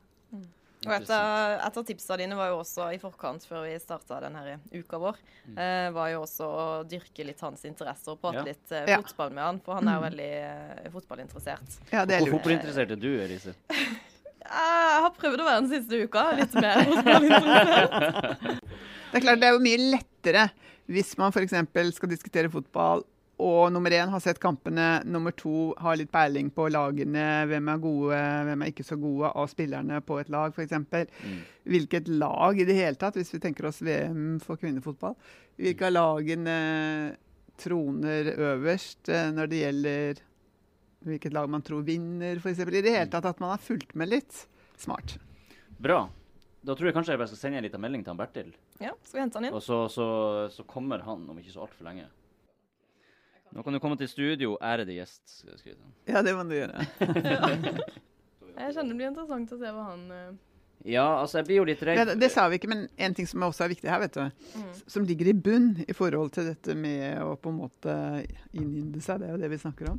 Og 0.87 0.93
et 0.97 1.11
av, 1.13 1.59
et 1.67 1.79
av 1.81 1.85
tipsa 1.85 2.17
dine 2.17 2.37
var 2.39 2.53
jo 2.53 2.61
også 2.63 2.87
i 2.95 2.99
forkant, 3.03 3.45
før 3.45 3.67
vi 3.67 3.75
starta 3.83 4.21
denne 4.25 4.57
uka 4.73 5.01
vår, 5.03 5.19
eh, 5.53 5.89
var 5.93 6.13
jo 6.15 6.23
også 6.25 6.47
å 6.49 6.67
dyrke 6.89 7.27
litt 7.29 7.43
hans 7.45 7.67
interesser 7.69 8.15
og 8.15 8.23
prate 8.23 8.41
Ja. 8.41 8.47
litt 8.49 8.73
uh, 8.73 8.95
fotball 9.03 9.35
med 9.37 9.45
han, 9.45 9.61
for 9.65 9.77
han 9.77 9.91
er 9.91 9.99
jo 9.99 10.05
veldig 10.07 10.31
uh, 10.41 10.93
fotballinteressert. 10.95 11.81
Ja, 11.93 12.07
det 12.09 12.17
er 12.17 12.25
Hvor 12.25 12.39
fotballinteressert 12.39 12.97
er 12.97 13.03
du, 13.03 13.11
Elise? 13.21 13.57
Jeg 14.51 15.03
har 15.05 15.13
prøvd 15.15 15.43
å 15.43 15.47
være 15.47 15.61
den 15.61 15.73
siste 15.75 16.01
uka, 16.01 16.25
litt 16.41 16.57
mer 16.57 16.81
fotballinteressert. 16.95 18.65
Det 19.11 19.19
er 19.19 19.23
klart 19.25 19.41
det 19.43 19.47
er 19.49 19.57
jo 19.57 19.63
mye 19.65 19.79
lettere 19.91 20.11
lettere 20.21 20.51
hvis 20.91 21.17
man 21.19 21.31
f.eks. 21.31 21.55
skal 21.95 22.11
diskutere 22.11 22.51
fotball, 22.51 23.05
og 23.40 23.73
nummer 23.73 23.94
én 23.97 24.12
har 24.12 24.23
sett 24.23 24.40
kampene, 24.42 25.00
nummer 25.09 25.35
to 25.37 25.70
har 25.80 25.97
litt 25.97 26.12
peiling 26.12 26.50
på 26.54 26.68
lagene, 26.73 27.25
hvem 27.50 27.70
er 27.73 27.80
gode, 27.82 28.20
hvem 28.49 28.64
er 28.64 28.73
ikke 28.73 28.87
så 28.87 28.99
gode 29.00 29.32
av 29.32 29.49
spillerne 29.50 30.02
på 30.04 30.20
et 30.20 30.30
lag, 30.32 30.52
f.eks. 30.52 30.76
Mm. 30.76 31.40
Hvilket 31.73 32.11
lag 32.12 32.61
i 32.61 32.66
det 32.68 32.76
hele 32.78 33.00
tatt, 33.00 33.18
hvis 33.18 33.32
vi 33.35 33.42
tenker 33.42 33.70
oss 33.70 33.80
VM 33.87 34.38
for 34.44 34.61
kvinnefotball, 34.61 35.16
hvilke 35.61 35.88
av 35.88 35.97
lagene 35.97 36.61
troner 37.61 38.30
øverst 38.37 39.11
eh, 39.12 39.32
når 39.35 39.50
det 39.50 39.64
gjelder 39.64 40.23
hvilket 41.09 41.32
lag 41.32 41.49
man 41.49 41.64
tror 41.64 41.85
vinner, 41.85 42.40
f.eks. 42.40 42.61
I 42.61 42.80
det 42.85 42.92
hele 42.92 43.11
tatt 43.12 43.28
at 43.28 43.40
man 43.40 43.54
har 43.54 43.62
fulgt 43.64 43.94
med 43.97 44.11
litt. 44.12 44.44
Smart. 44.80 45.16
Bra. 45.80 46.04
Da 46.61 46.76
tror 46.76 46.90
jeg 46.90 46.97
kanskje 46.97 47.14
jeg 47.14 47.20
bare 47.23 47.30
skal 47.30 47.40
sende 47.40 47.61
en 47.61 47.64
liten 47.64 47.80
melding 47.80 48.02
til 48.04 48.12
han 48.12 48.20
Bertil. 48.20 48.50
Ja, 48.80 48.92
skal 49.00 49.16
vi 49.16 49.23
hente 49.23 49.40
han 49.40 49.49
inn? 49.49 49.56
Og 49.56 49.62
så, 49.64 49.87
så, 49.92 50.06
så 50.52 50.64
kommer 50.68 51.00
han 51.06 51.25
om 51.32 51.38
ikke 51.40 51.54
så 51.54 51.64
altfor 51.64 51.88
lenge. 51.88 52.04
Nå 53.50 53.64
kan 53.66 53.75
du 53.75 53.80
komme 53.83 53.97
til 53.99 54.09
studio, 54.11 54.54
ærede 54.62 54.95
gjest. 54.95 55.40
Ja, 56.07 56.23
det 56.23 56.37
må 56.37 56.45
du 56.47 56.54
gjøre. 56.54 56.85
jeg 58.61 58.75
kjenner 58.75 58.92
det 58.92 58.99
blir 58.99 59.11
interessant 59.11 59.52
å 59.54 59.59
se 59.59 59.75
hva 59.75 59.88
han 59.90 60.07
uh... 60.12 60.30
Ja, 60.88 61.21
altså, 61.21 61.40
jeg 61.40 61.49
blir 61.50 61.59
jo 61.59 61.64
litt 61.69 61.83
redd. 61.85 61.99
Det, 62.09 62.14
det, 62.23 62.30
sa 62.33 62.47
vi 62.49 62.57
ikke, 62.57 62.71
men 62.73 62.87
en 62.97 63.14
ting 63.16 63.26
som 63.28 63.42
også 63.45 63.66
er 63.66 63.73
viktig 63.75 63.90
her, 63.90 64.00
vet 64.00 64.14
du, 64.16 64.47
mm. 64.57 64.69
som 64.95 65.04
ligger 65.04 65.28
i 65.28 65.35
bunn 65.37 65.75
i 65.85 65.97
forhold 65.97 66.33
til 66.33 66.49
dette 66.49 66.76
med 66.78 67.21
å 67.21 67.35
på 67.37 67.52
en 67.52 67.59
måte 67.59 67.97
innynde 68.57 69.02
seg, 69.04 69.21
det 69.21 69.28
er 69.28 69.35
jo 69.35 69.42
det 69.42 69.50
vi 69.52 69.61
snakker 69.61 69.90
om, 69.92 69.99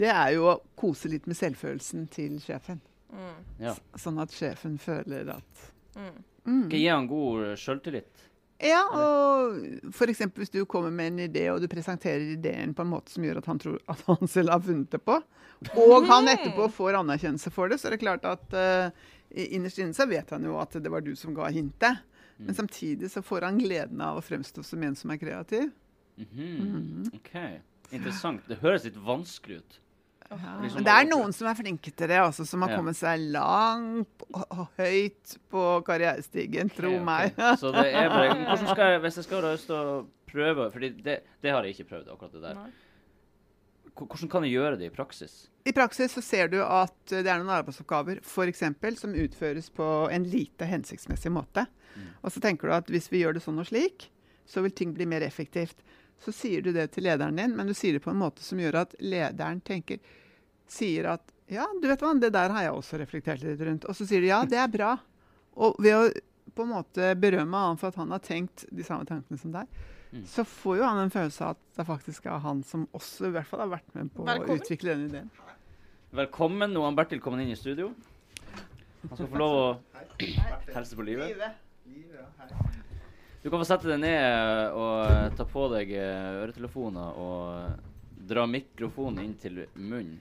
det 0.00 0.08
er 0.14 0.30
jo 0.38 0.46
å 0.48 0.56
kose 0.80 1.10
litt 1.12 1.28
med 1.28 1.36
selvfølelsen 1.36 2.06
til 2.14 2.38
sjefen. 2.42 2.80
Mm. 3.12 3.42
Ja. 3.66 3.74
Sånn 4.00 4.22
at 4.22 4.32
sjefen 4.34 4.78
føler 4.80 5.28
at 5.36 5.66
mm. 5.98 6.16
Mm. 6.44 6.64
Gi 6.72 6.86
han 6.88 7.06
god 7.08 7.52
sjøltillit? 7.60 8.24
Ja, 8.62 8.84
og 8.94 9.56
f.eks. 9.90 10.20
hvis 10.36 10.52
du 10.54 10.60
kommer 10.70 10.92
med 10.94 11.12
en 11.12 11.24
idé, 11.26 11.48
og 11.50 11.60
du 11.60 11.66
presenterer 11.68 12.22
ideen 12.36 12.74
på 12.74 12.84
en 12.84 12.92
måte 12.92 13.10
som 13.10 13.24
gjør 13.26 13.40
at 13.42 13.48
han 13.50 13.58
tror 13.58 13.80
at 13.90 14.04
han 14.06 14.30
selv 14.30 14.54
har 14.54 14.62
funnet 14.62 14.94
det 14.94 15.00
på, 15.02 15.18
og 15.74 16.06
han 16.08 16.30
etterpå 16.30 16.68
får 16.76 17.00
anerkjennelse 17.00 17.50
for 17.54 17.72
det, 17.72 17.80
så 17.80 17.88
er 17.88 17.96
det 17.96 18.02
klart 18.04 18.26
at 18.28 18.54
uh, 18.54 18.90
innerst 19.34 19.80
inne 19.82 19.96
så 19.96 20.06
vet 20.10 20.30
han 20.30 20.46
jo 20.46 20.58
at 20.62 20.76
det 20.78 20.92
var 20.92 21.04
du 21.04 21.14
som 21.18 21.34
ga 21.36 21.50
hintet. 21.54 22.02
Men 22.36 22.50
mm. 22.50 22.54
samtidig 22.54 23.10
så 23.10 23.22
får 23.22 23.46
han 23.46 23.58
gleden 23.62 24.00
av 24.02 24.18
å 24.18 24.24
fremstå 24.24 24.64
som 24.66 24.82
en 24.82 24.96
som 24.98 25.12
er 25.14 25.20
kreativ. 25.22 25.70
Mm 26.16 26.28
-hmm. 26.32 26.60
Mm 26.60 26.72
-hmm. 26.72 27.14
OK. 27.16 27.62
Interessant. 27.90 28.48
Det 28.48 28.56
høres 28.56 28.84
litt 28.84 28.96
vanskelig 28.96 29.56
ut. 29.56 29.80
Ja. 30.30 30.54
Liksom 30.62 30.84
det 30.86 30.92
er 30.94 31.06
noen 31.08 31.34
som 31.36 31.48
er 31.50 31.58
flinke 31.58 31.92
til 31.92 32.10
det, 32.10 32.20
også, 32.24 32.46
som 32.48 32.64
har 32.64 32.72
ja. 32.72 32.78
kommet 32.80 32.98
seg 32.98 33.26
langt 33.34 34.24
og 34.32 34.64
høyt 34.78 35.36
på 35.52 35.64
karrierestigen. 35.86 36.72
Tro 36.74 36.94
okay, 36.96 37.04
meg. 37.06 37.42
Så 37.60 37.72
det 37.74 37.86
er 37.90 38.08
bare, 38.12 38.38
hvordan 38.40 38.70
skal 38.70 38.94
jeg, 38.94 39.02
Hvis 39.04 39.20
jeg 39.20 39.28
skal 39.28 39.50
og 39.52 40.08
prøve 40.30 40.70
For 40.72 40.82
det, 40.82 40.96
det, 41.04 41.50
har 41.50 41.62
jeg 41.62 41.76
ikke 41.76 41.90
prøvd, 41.92 42.08
akkurat 42.14 42.34
det 42.34 42.42
der. 42.42 42.62
Hvordan 43.94 44.30
kan 44.32 44.46
jeg 44.46 44.56
gjøre 44.56 44.78
det 44.80 44.88
i 44.88 44.94
praksis? 44.94 45.34
I 45.64 45.72
praksis 45.76 46.16
så 46.16 46.22
ser 46.24 46.50
du 46.50 46.58
at 46.64 46.96
det 47.12 47.28
er 47.28 47.38
noen 47.38 47.52
arbeidsoppgaver 47.54 48.18
for 48.26 48.50
eksempel, 48.50 48.98
som 48.98 49.14
utføres 49.14 49.70
på 49.72 49.86
en 50.12 50.26
lite 50.26 50.66
hensiktsmessig 50.66 51.30
måte. 51.32 51.68
Mm. 51.94 52.08
Og 52.26 52.34
så 52.34 52.42
tenker 52.42 52.68
du 52.68 52.74
at 52.74 52.90
hvis 52.90 53.06
vi 53.12 53.22
gjør 53.22 53.38
det 53.38 53.44
sånn 53.44 53.62
og 53.62 53.68
slik, 53.70 54.08
så 54.50 54.64
vil 54.64 54.74
ting 54.76 54.96
bli 54.96 55.06
mer 55.08 55.24
effektivt. 55.24 55.78
Så 56.22 56.32
sier 56.32 56.62
du 56.62 56.70
det 56.72 56.90
til 56.94 57.04
lederen 57.04 57.36
din, 57.36 57.56
men 57.56 57.68
du 57.68 57.74
sier 57.76 57.96
det 57.96 58.04
på 58.04 58.12
en 58.12 58.20
måte 58.20 58.44
som 58.44 58.60
gjør 58.60 58.84
at 58.84 58.94
lederen 59.02 59.60
tenker 59.64 59.98
sier 60.70 61.10
at 61.14 61.32
ja, 61.52 61.66
du 61.80 61.88
vet 61.88 62.00
hva, 62.00 62.14
det 62.16 62.32
der 62.32 62.52
har 62.54 62.64
jeg 62.64 62.76
også 62.76 62.98
reflektert 63.02 63.42
litt 63.44 63.60
rundt. 63.60 63.84
Og 63.84 63.96
så 63.96 64.06
sier 64.08 64.22
du 64.24 64.30
ja, 64.30 64.40
det 64.48 64.58
er 64.60 64.70
bra. 64.72 64.94
Og 65.60 65.76
ved 65.82 65.96
å 65.98 66.06
på 66.54 66.62
en 66.62 66.70
måte 66.70 67.14
berømme 67.18 67.60
han 67.66 67.80
for 67.80 67.90
at 67.90 67.98
han 67.98 68.12
har 68.14 68.22
tenkt 68.22 68.66
de 68.70 68.86
samme 68.86 69.06
tankene 69.08 69.40
som 69.40 69.52
deg, 69.54 69.70
mm. 70.12 70.22
så 70.30 70.44
får 70.46 70.78
jo 70.78 70.86
han 70.86 71.00
en 71.02 71.10
følelse 71.10 71.48
av 71.48 71.56
at 71.56 71.80
det 71.80 71.86
faktisk 71.88 72.28
er 72.30 72.44
han 72.44 72.62
som 72.66 72.86
også 72.94 73.28
i 73.28 73.34
hvert 73.34 73.50
fall 73.50 73.64
har 73.64 73.72
vært 73.74 73.96
med 73.96 74.12
på 74.14 74.26
Velkommen. 74.28 74.52
å 74.52 74.60
utvikle 74.60 74.94
den 74.94 75.08
ideen. 75.08 75.32
Velkommen. 76.14 76.70
Nå 76.70 76.84
har 76.86 76.94
Bertil 77.00 77.22
kommet 77.24 77.42
inn 77.42 77.50
i 77.56 77.58
studio. 77.58 77.90
Han 79.08 79.16
skal 79.18 79.28
få 79.34 79.42
lov 79.42 79.58
å 79.58 79.66
helse 80.76 80.96
på 81.00 81.10
livet. 81.10 81.50
Du 83.44 83.50
kan 83.50 83.58
få 83.60 83.64
sette 83.68 83.84
deg 83.90 83.98
ned 84.00 84.72
og 84.72 85.34
ta 85.36 85.44
på 85.44 85.66
deg 85.68 85.90
øretelefoner 86.00 87.12
og 87.20 87.76
dra 88.24 88.48
mikrofonen 88.48 89.20
inn 89.20 89.36
til 89.36 89.68
munnen. 89.76 90.16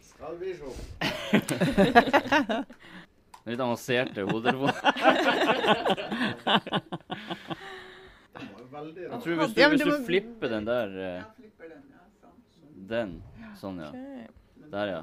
Skal 0.00 0.32
vi 0.40 0.56
sjå. 0.56 0.72
sånn. 0.72 2.64
Litt 3.52 3.60
avanserte 3.60 4.24
hodetelefoner. 4.30 4.80
Jeg 8.38 9.18
tror 9.20 9.34
hvis 9.42 9.52
du, 9.52 9.60
hvis 9.74 9.82
du 9.84 9.92
flipper 10.06 10.48
den 10.54 10.64
der 10.68 10.88
uh, 10.96 11.22
Den. 12.88 13.22
Sånn, 13.60 13.76
ja. 13.82 13.90
Der, 14.72 14.86
ja. 14.94 15.02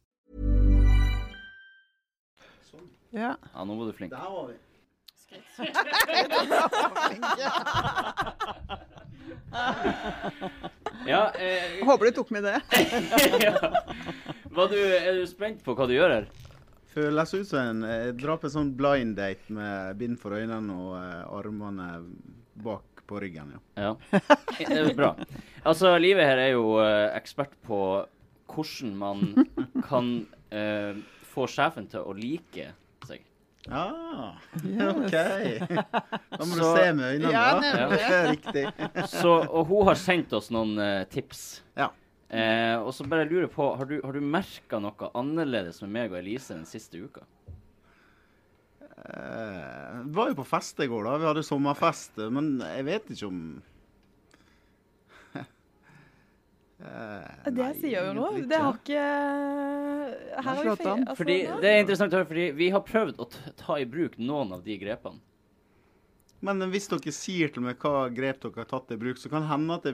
Ja. 3.11 3.35
ja, 3.53 3.63
nå 3.67 3.75
var 3.75 3.85
du 3.85 3.93
flink. 3.93 4.13
ja, 11.07 11.31
eh, 11.35 11.85
Håper 11.85 12.05
du 12.05 12.11
tok 12.11 12.29
med 12.29 12.43
det. 12.43 12.61
ja. 13.43 14.67
du, 14.71 14.79
er 14.79 15.19
du 15.19 15.25
spent 15.27 15.59
på 15.65 15.75
hva 15.75 15.87
du 15.89 15.95
gjør 15.97 16.15
her? 16.15 16.29
Føles 16.91 17.33
ut 17.35 17.47
som 17.47 17.83
en 17.83 18.15
drar 18.19 18.39
på 18.39 18.47
en 18.47 18.55
sånn 18.55 18.71
blind 18.79 19.15
date 19.19 19.51
med 19.51 19.99
bind 19.99 20.19
for 20.19 20.35
øynene 20.39 20.71
og 20.75 20.95
eh, 20.99 21.35
armene 21.39 21.89
bak 22.63 23.03
på 23.11 23.19
ryggen. 23.19 23.51
Ja. 23.75 23.83
ja. 23.83 24.19
Det 24.57 24.71
er 24.71 24.93
bra. 24.95 25.15
Altså, 25.67 25.97
Livet 25.99 26.27
her 26.31 26.39
er 26.39 26.53
jo 26.53 26.77
uh, 26.79 27.11
ekspert 27.11 27.57
på 27.67 28.05
hvordan 28.51 28.93
man 28.99 29.25
kan 29.89 30.13
uh, 30.55 30.95
få 31.31 31.47
sjefen 31.51 31.87
til 31.91 32.07
å 32.07 32.15
like 32.15 32.71
Ah, 33.69 34.39
OK. 34.57 35.13
Da 35.13 36.45
må 36.47 36.55
så, 36.55 36.57
du 36.57 36.63
se 36.65 36.85
med 36.97 37.05
øynene, 37.13 37.29
ja, 37.29 37.43
da. 37.61 37.87
Det 37.91 38.01
er 38.07 38.29
riktig. 38.31 38.63
så, 39.11 39.35
og 39.45 39.67
hun 39.69 39.85
har 39.91 39.99
sendt 40.01 40.33
oss 40.33 40.49
noen 40.53 40.73
uh, 40.81 41.03
tips. 41.11 41.61
Ja. 41.77 41.91
Eh, 42.31 42.77
og 42.79 42.93
så 42.95 43.03
bare 43.11 43.27
lurer 43.27 43.49
på, 43.51 43.65
Har 43.75 43.85
du, 43.89 43.97
har 43.99 44.15
du 44.15 44.23
merka 44.23 44.79
noe 44.79 45.09
annerledes 45.19 45.81
med 45.83 45.91
meg 45.91 46.13
og 46.13 46.21
Elise 46.21 46.55
den 46.55 46.67
siste 46.69 47.01
uka? 47.03 47.25
Eh, 49.01 49.97
vi 50.05 50.13
var 50.15 50.31
jo 50.31 50.37
på 50.39 50.45
fest 50.47 50.79
i 50.79 50.87
går, 50.87 51.09
da. 51.09 51.17
Vi 51.19 51.27
hadde 51.27 51.43
sommerfest. 51.43 52.21
Men 52.31 52.53
jeg 52.63 52.87
vet 52.87 53.11
ikke 53.15 53.31
om 53.31 53.43
Uh, 56.81 57.45
det 57.45 57.61
jeg 57.61 57.75
sier 57.77 58.07
jo 58.07 58.13
nå. 58.17 58.27
Det 58.49 58.57
har 58.57 58.79
ikke 58.79 59.01
Her 60.35 60.43
har 60.43 60.63
vi 60.63 60.69
altså, 60.69 61.15
fordi, 61.17 61.39
det 61.61 61.69
er 61.73 61.81
interessant 61.83 62.13
å 62.13 62.21
høre, 62.21 62.29
fordi 62.31 62.47
vi 62.57 62.69
har 62.73 62.81
prøvd 62.87 63.19
å 63.19 63.29
ta 63.57 63.77
i 63.81 63.85
bruk 63.85 64.17
noen 64.17 64.53
av 64.53 64.63
de 64.63 64.77
grepene. 64.81 65.19
Men 66.41 66.57
hvis 66.73 66.87
dere 66.89 67.11
sier 67.13 67.51
til 67.53 67.61
meg 67.61 67.77
hva 67.83 68.07
grep 68.09 68.39
dere 68.41 68.63
har 68.63 68.65
tatt 68.65 68.89
i 68.89 68.97
bruk, 68.97 69.19
så 69.21 69.29
kan 69.29 69.43
det 69.43 69.49
hende 69.51 69.75
at 69.77 69.83
det, 69.85 69.91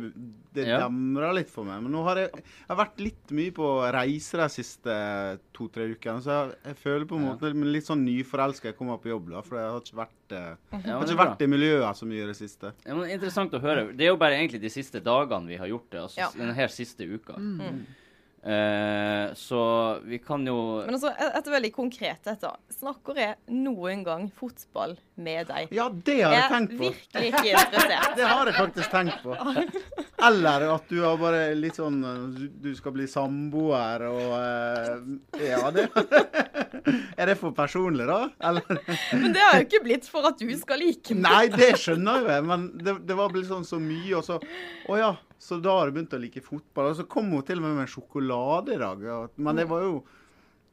det 0.56 0.64
Ja. 0.70 0.78
demrer 0.86 1.34
litt 1.36 1.50
for 1.52 1.66
meg. 1.68 1.82
Men 1.84 1.92
nå 1.92 2.06
har 2.06 2.16
jeg, 2.22 2.32
jeg 2.40 2.70
har 2.70 2.78
vært 2.80 3.02
litt 3.04 3.34
mye 3.36 3.52
på 3.52 3.68
reise 3.92 4.40
de 4.40 4.48
siste 4.54 4.96
to-tre 5.52 5.90
ukene. 5.92 6.22
Så 6.24 6.32
jeg, 6.32 6.56
jeg 6.70 6.78
føler 6.80 7.06
på 7.10 7.20
en 7.20 7.26
Ja. 7.28 7.34
måte 7.36 7.52
litt 7.52 7.84
sånn 7.84 8.06
nyforelska 8.08 8.72
jeg 8.72 8.78
kommer 8.78 8.96
på 8.98 9.12
jobb. 9.12 9.28
da, 9.36 9.42
For 9.44 9.60
jeg 9.60 9.72
har 9.74 9.82
ikke 9.82 10.00
vært, 10.00 10.32
eh, 10.32 10.56
Ja, 10.72 10.80
jeg 10.80 10.94
har 10.96 11.04
ikke 11.04 11.20
vært 11.26 11.42
i 11.44 11.52
miljøet 11.52 12.00
så 12.00 12.08
mye 12.08 12.24
i 12.24 12.28
det 12.32 12.38
siste. 12.40 12.72
Ja, 12.86 12.96
men 12.96 13.10
interessant 13.12 13.52
å 13.52 13.60
høre. 13.60 13.92
Det 13.92 14.06
er 14.08 14.12
jo 14.16 14.18
bare 14.24 14.40
egentlig 14.40 14.62
de 14.62 14.70
siste 14.72 15.04
dagene 15.04 15.48
vi 15.52 15.58
har 15.58 15.68
gjort 15.68 15.90
det. 15.92 16.00
Altså 16.00 16.18
Ja. 16.24 16.30
denne 16.32 16.56
her 16.56 16.68
siste 16.72 17.04
uka. 17.04 17.36
Mm. 17.36 17.86
Eh, 18.48 19.34
så 19.34 20.00
vi 20.04 20.18
kan 20.24 20.46
jo 20.48 20.84
Men 20.86 20.96
altså, 20.96 21.10
et, 21.20 21.48
veldig 21.52 21.72
konkret 21.76 22.24
dette. 22.24 22.52
Snakker 22.78 23.18
jeg 23.20 23.36
noen 23.52 24.06
gang 24.06 24.30
fotball 24.32 24.94
med 25.20 25.50
deg? 25.50 25.74
Ja, 25.76 25.90
det 25.92 26.16
har 26.22 26.32
jeg 26.32 26.40
Jeg 26.40 26.52
tenkt 26.54 26.72
på. 26.78 26.84
virkelig 26.86 27.32
ikke 27.34 27.50
interessert. 27.52 28.14
Det 28.18 28.30
har 28.30 28.48
jeg 28.48 28.56
faktisk 28.56 28.94
tenkt 28.94 29.20
på. 29.26 29.36
Eller 30.28 30.68
at 30.72 30.88
du 30.88 31.02
har 31.04 31.20
bare 31.20 31.42
litt 31.60 31.76
sånn 31.78 32.00
Du, 32.38 32.46
du 32.64 32.72
skal 32.78 32.96
bli 32.96 33.10
samboer 33.12 34.08
og 34.08 34.32
eh, 34.40 35.44
Ja, 35.50 35.68
det 35.76 35.90
Er 37.20 37.34
det 37.34 37.36
for 37.42 37.52
personlig, 37.58 38.08
da? 38.08 38.30
Eller 38.48 38.64
Men 39.12 39.34
det 39.36 39.44
har 39.44 39.60
jo 39.60 39.68
ikke 39.68 39.84
blitt 39.84 40.08
for 40.08 40.24
at 40.30 40.40
du 40.40 40.48
skal 40.56 40.80
like 40.80 41.18
meg. 41.18 41.28
Nei, 41.28 41.46
det 41.52 41.74
skjønner 41.82 42.24
jo 42.24 42.32
jeg 42.32 42.48
men 42.48 42.70
det, 42.80 42.96
det 43.10 43.18
var 43.18 43.34
blitt 43.34 43.50
sånn 43.52 43.68
så 43.68 43.80
mye, 43.82 44.14
og 44.22 44.24
så 44.24 44.40
Å 44.88 45.00
ja, 45.02 45.12
så 45.40 45.60
da 45.62 45.74
har 45.78 45.90
hun 45.90 45.98
begynt 45.98 46.16
å 46.18 46.22
like 46.22 46.42
fotball. 46.44 46.92
Og 46.92 47.00
så 47.00 47.08
kom 47.10 47.30
hun 47.34 47.44
til 47.46 47.62
og 47.62 47.68
med 47.68 47.76
med 47.78 47.88
en 47.88 47.92
sjokolade 47.92 48.74
i 48.76 48.80
dag. 48.82 49.04
Men 49.38 49.60
det 49.60 49.68
var 49.70 49.86
jo 49.86 50.00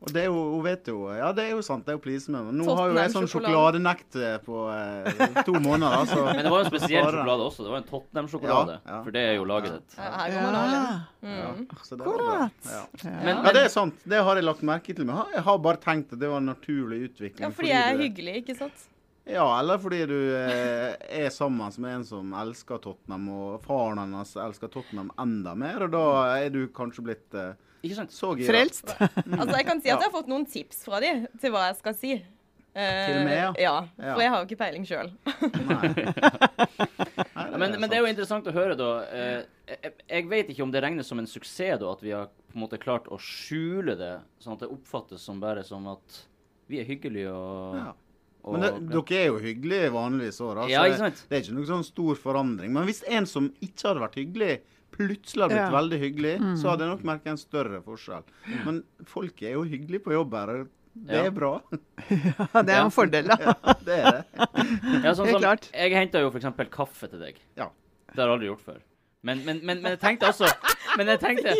og 0.04 0.10
det 0.12 0.20
er 0.20 0.26
jo, 0.28 0.40
hun 0.52 0.64
vet 0.66 0.88
jo 0.90 0.96
Ja, 1.16 1.30
det 1.32 1.46
er 1.46 1.52
jo 1.54 1.62
sant, 1.64 1.86
det 1.86 1.94
er 1.94 1.96
jo 1.96 2.32
med 2.34 2.50
nå 2.58 2.64
Nå 2.66 2.74
har 2.76 2.90
jo 2.90 2.96
jeg 2.98 3.12
sånn 3.14 3.28
sjokoladenekt 3.30 4.18
på 4.44 4.64
eh, 4.74 5.38
to 5.46 5.54
måneder, 5.64 5.96
Altså. 6.02 6.18
Men 6.36 6.42
det 6.44 6.52
var 6.52 6.60
jo 6.60 6.66
en 6.66 6.72
spesiell 6.72 7.06
sjokolade 7.08 7.46
også. 7.46 7.64
Det 7.64 7.72
var 7.72 7.78
en 7.78 7.86
Tottenham-sjokolade. 7.88 8.76
Ja, 8.82 8.90
ja. 8.92 8.98
For 9.06 9.16
det 9.16 9.22
er 9.24 9.32
jo 9.38 9.46
laget 9.48 9.78
ditt. 9.78 9.96
Ja, 9.96 10.10
Her 10.18 10.34
går 10.34 10.44
man 10.44 10.60
all 10.60 10.74
ja, 10.74 10.84
Mm. 11.24 11.62
Akkurat. 11.72 12.66
Ja. 12.68 12.80
Men, 13.00 13.30
Ja, 13.32 13.52
det 13.56 13.62
er 13.64 13.70
sant. 13.72 14.02
Det 14.04 14.18
har 14.26 14.36
jeg 14.36 14.44
lagt 14.44 14.60
merke 14.60 14.92
til. 14.92 15.06
Men 15.08 15.22
jeg 15.32 15.44
har 15.46 15.62
bare 15.64 15.80
tenkt 15.80 16.12
at 16.12 16.20
det 16.20 16.28
var 16.28 16.42
en 16.42 16.50
naturlig 16.52 16.98
utvikling. 17.06 17.46
Ja, 17.46 17.48
fordi 17.56 17.70
jeg 17.72 17.94
er 17.94 18.02
hyggelig, 18.02 18.34
ikke 18.42 18.58
sant? 18.58 18.84
Ja, 19.24 19.44
eller 19.58 19.78
fordi 19.80 20.02
du 20.10 20.16
eh, 20.36 20.94
er 21.24 21.30
sammen 21.32 21.72
med 21.80 21.94
en 21.94 22.02
som 22.04 22.32
elsker 22.36 22.80
Tottenham, 22.84 23.28
og 23.32 23.62
faren 23.64 24.02
hennes 24.02 24.34
elsker 24.36 24.68
Tottenham 24.68 25.08
enda 25.22 25.54
mer, 25.56 25.86
og 25.86 25.94
da 25.94 26.02
er 26.42 26.50
du 26.52 26.66
kanskje 26.76 27.04
blitt 27.06 27.36
eh, 27.40 27.54
Ikke 27.86 27.96
sant? 28.02 28.12
så 28.12 28.34
gira. 28.36 28.50
Frelst. 28.52 28.92
Altså, 29.38 29.56
Jeg 29.56 29.66
kan 29.70 29.80
si 29.80 29.88
at 29.88 29.96
jeg 29.96 30.04
har 30.10 30.12
fått 30.12 30.28
noen 30.28 30.44
tips 30.44 30.84
fra 30.84 31.00
de 31.00 31.14
til 31.40 31.54
hva 31.54 31.70
jeg 31.70 31.78
skal 31.80 31.96
si. 31.96 32.12
Eh, 32.74 33.06
Til 33.08 33.20
meg, 33.24 33.36
ja? 33.38 33.48
ja? 33.64 33.74
Ja. 33.96 34.12
For 34.12 34.22
jeg 34.26 34.30
har 34.34 34.38
jo 34.42 34.48
ikke 34.50 34.60
peiling 34.60 34.84
sjøl. 34.88 35.10
Men, 37.54 37.70
men 37.78 37.86
det 37.86 37.96
er 37.96 38.02
jo 38.02 38.08
interessant 38.10 38.46
å 38.50 38.54
høre, 38.54 38.74
da. 38.78 38.86
Eh, 39.14 39.42
jeg, 39.70 39.92
jeg 40.10 40.24
vet 40.30 40.48
ikke 40.50 40.64
om 40.64 40.72
det 40.74 40.80
regnes 40.82 41.06
som 41.06 41.20
en 41.22 41.28
suksess, 41.30 41.78
da, 41.80 41.90
at 41.94 42.00
vi 42.02 42.10
har 42.14 42.26
på 42.50 42.56
en 42.58 42.62
måte 42.64 42.78
klart 42.82 43.06
å 43.14 43.18
skjule 43.22 43.94
det, 43.98 44.14
sånn 44.42 44.56
at 44.56 44.64
det 44.64 44.70
oppfattes 44.74 45.22
som 45.22 45.38
bare 45.42 45.62
som 45.66 45.86
at 45.92 46.18
vi 46.70 46.80
er 46.82 46.88
hyggelige 46.88 47.30
og, 47.30 47.76
Ja. 47.78 47.92
Og 48.44 48.52
Men 48.58 48.62
det, 48.62 48.70
dere 48.92 49.18
er 49.22 49.26
jo 49.30 49.38
hyggelige 49.40 49.90
vanligvis 49.94 50.38
òg, 50.44 50.54
da. 50.58 50.62
så 50.66 50.70
Ja, 50.70 50.82
ikke 50.90 50.98
sant? 51.00 51.24
Det 51.30 51.36
er 51.38 51.42
ikke 51.46 51.54
noen 51.56 51.66
sånn 51.70 51.84
stor 51.88 52.14
forandring. 52.20 52.72
Men 52.76 52.84
hvis 52.88 53.02
en 53.08 53.26
som 53.26 53.46
ikke 53.64 53.88
hadde 53.88 54.02
vært 54.04 54.18
hyggelig, 54.20 54.60
plutselig 54.94 55.42
hadde 55.46 55.56
blitt 55.56 55.64
Ja. 55.64 55.74
veldig 55.80 55.98
hyggelig, 56.04 56.34
så 56.60 56.68
hadde 56.70 56.84
jeg 56.84 56.92
nok 56.92 57.04
merket 57.08 57.26
en 57.32 57.40
større 57.40 57.80
forskjell. 57.82 58.22
Men 58.66 58.82
folk 59.10 59.42
er 59.42 59.56
jo 59.56 59.64
hyggelige 59.64 60.04
på 60.04 60.12
jobb 60.12 60.34
her. 60.38 60.66
Det 60.94 61.16
Ja. 61.16 61.24
er 61.26 61.30
bra. 61.34 61.60
Ja, 61.74 62.62
det 62.62 62.70
er 62.70 62.76
Ja. 62.78 62.84
en 62.84 62.90
fordel, 62.94 63.26
da. 63.26 63.36
Ja, 63.40 63.72
det 63.82 63.98
er 63.98 64.10
det. 64.12 64.24
Ja, 65.04 65.14
sånn 65.14 65.30
som. 65.32 65.42
Jeg 65.72 65.92
henta 65.96 66.20
jo 66.20 66.30
f.eks. 66.30 66.68
kaffe 66.70 67.08
til 67.10 67.18
deg. 67.18 67.40
Ja. 67.56 67.70
Det 68.14 68.20
har 68.22 68.28
jeg 68.28 68.34
aldri 68.36 68.46
gjort 68.52 68.60
før. 68.62 68.78
Men, 69.24 69.40
men, 69.44 69.60
men, 69.64 69.80
men 69.80 69.92
jeg 69.96 70.00
tenkte 70.00 70.28
også 70.28 70.46
men 70.98 71.06
jeg 71.08 71.18
tenkte, 71.18 71.54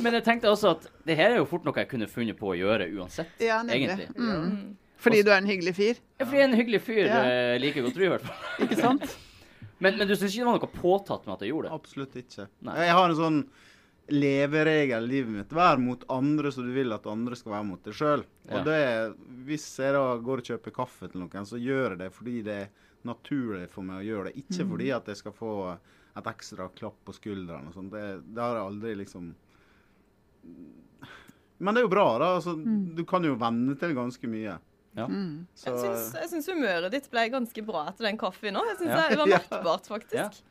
men 0.00 0.12
jeg 0.14 0.22
tenkte 0.24 0.48
også 0.48 0.70
at 0.70 0.84
det 1.04 1.16
her 1.18 1.32
er 1.32 1.36
jo 1.42 1.44
fort 1.50 1.64
noe 1.66 1.74
jeg 1.74 1.88
kunne 1.90 2.06
funnet 2.08 2.38
på 2.38 2.52
å 2.54 2.56
gjøre 2.56 2.86
uansett. 2.96 3.28
Ja, 3.42 3.58
egentlig. 3.66 4.06
Mm. 4.16 4.76
Fordi 5.02 5.20
du 5.26 5.30
er 5.34 5.40
en 5.42 5.48
hyggelig 5.50 5.74
fyr, 5.76 5.98
Ja, 6.20 6.24
fordi 6.24 6.38
jeg 6.38 6.46
er 6.46 6.50
en 6.52 6.58
hyggelig 6.60 6.80
fyr. 6.86 7.02
Ja. 7.08 7.20
eh, 7.26 7.58
liker 7.62 7.82
godt 7.88 7.98
du, 7.98 8.04
i 8.06 8.10
hvert 8.12 8.26
fall. 8.28 8.66
ikke 8.66 8.78
sant? 8.80 9.18
Men, 9.82 9.96
men 9.98 10.06
du 10.06 10.12
syns 10.14 10.30
ikke 10.30 10.44
det 10.44 10.46
var 10.46 10.58
noe 10.60 10.68
påtatt 10.78 11.24
med 11.26 11.32
at 11.34 11.40
jeg 11.42 11.50
gjorde 11.50 11.66
det? 11.66 11.74
Absolutt 11.74 12.12
ikke. 12.20 12.44
Nei. 12.68 12.74
Jeg 12.86 12.92
har 12.94 13.08
en 13.10 13.16
sånn 13.18 13.38
leveregel 14.14 15.08
i 15.08 15.10
livet 15.10 15.32
mitt. 15.34 15.54
Vær 15.58 15.80
mot 15.82 16.04
andre 16.14 16.52
så 16.54 16.62
du 16.62 16.68
vil 16.76 16.94
at 16.94 17.08
andre 17.10 17.34
skal 17.38 17.56
være 17.56 17.66
mot 17.66 17.82
deg 17.82 17.96
sjøl. 17.98 18.22
Ja. 18.46 18.60
Og 18.60 18.68
det, 18.68 18.76
er- 18.78 19.16
hvis 19.48 19.64
jeg 19.82 19.96
da 19.96 20.04
går 20.22 20.42
og 20.44 20.50
kjøper 20.52 20.74
kaffe 20.76 21.10
til 21.10 21.24
noen, 21.24 21.48
så 21.50 21.58
gjør 21.58 21.96
jeg 21.96 21.98
det 22.04 22.10
fordi 22.14 22.36
det 22.46 22.54
er 22.60 22.70
naturlig 23.10 23.64
for 23.74 23.82
meg 23.88 24.04
å 24.04 24.06
gjøre 24.06 24.30
det. 24.30 24.36
Ikke 24.44 24.68
fordi 24.70 24.92
at 24.94 25.10
jeg 25.10 25.18
skal 25.18 25.34
få 25.34 25.52
et 25.74 26.30
ekstra 26.30 26.68
klapp 26.78 27.00
på 27.08 27.16
skuldrene 27.18 27.72
og 27.72 27.74
sånn. 27.74 27.90
Det, 27.90 28.04
det 28.36 28.42
har 28.44 28.60
jeg 28.60 28.68
aldri 28.70 28.94
liksom 29.02 29.32
Men 31.58 31.74
det 31.74 31.82
er 31.82 31.86
jo 31.86 31.92
bra, 31.92 32.06
da. 32.18 32.30
Altså, 32.38 32.54
Du 32.96 33.02
kan 33.08 33.24
jo 33.26 33.34
venne 33.38 33.74
til 33.78 33.94
ganske 33.98 34.30
mye. 34.30 34.56
Ja. 34.96 35.06
Mm. 35.08 35.46
Så 35.56 35.72
Jeg 35.72 36.28
syns, 36.28 36.48
humøret 36.52 36.92
ditt 36.92 37.06
ble 37.10 37.28
ganske 37.32 37.62
bra 37.64 37.86
etter 37.88 38.04
den 38.10 38.18
kaffen 38.20 38.52
nå. 38.52 38.64
Jeg 38.72 38.80
syns 38.82 38.92
Ja. 38.92 39.06
det 39.08 39.18
var 39.22 39.30
Ja. 39.32 39.38
merkbart, 39.40 39.86
faktisk. 39.88 40.42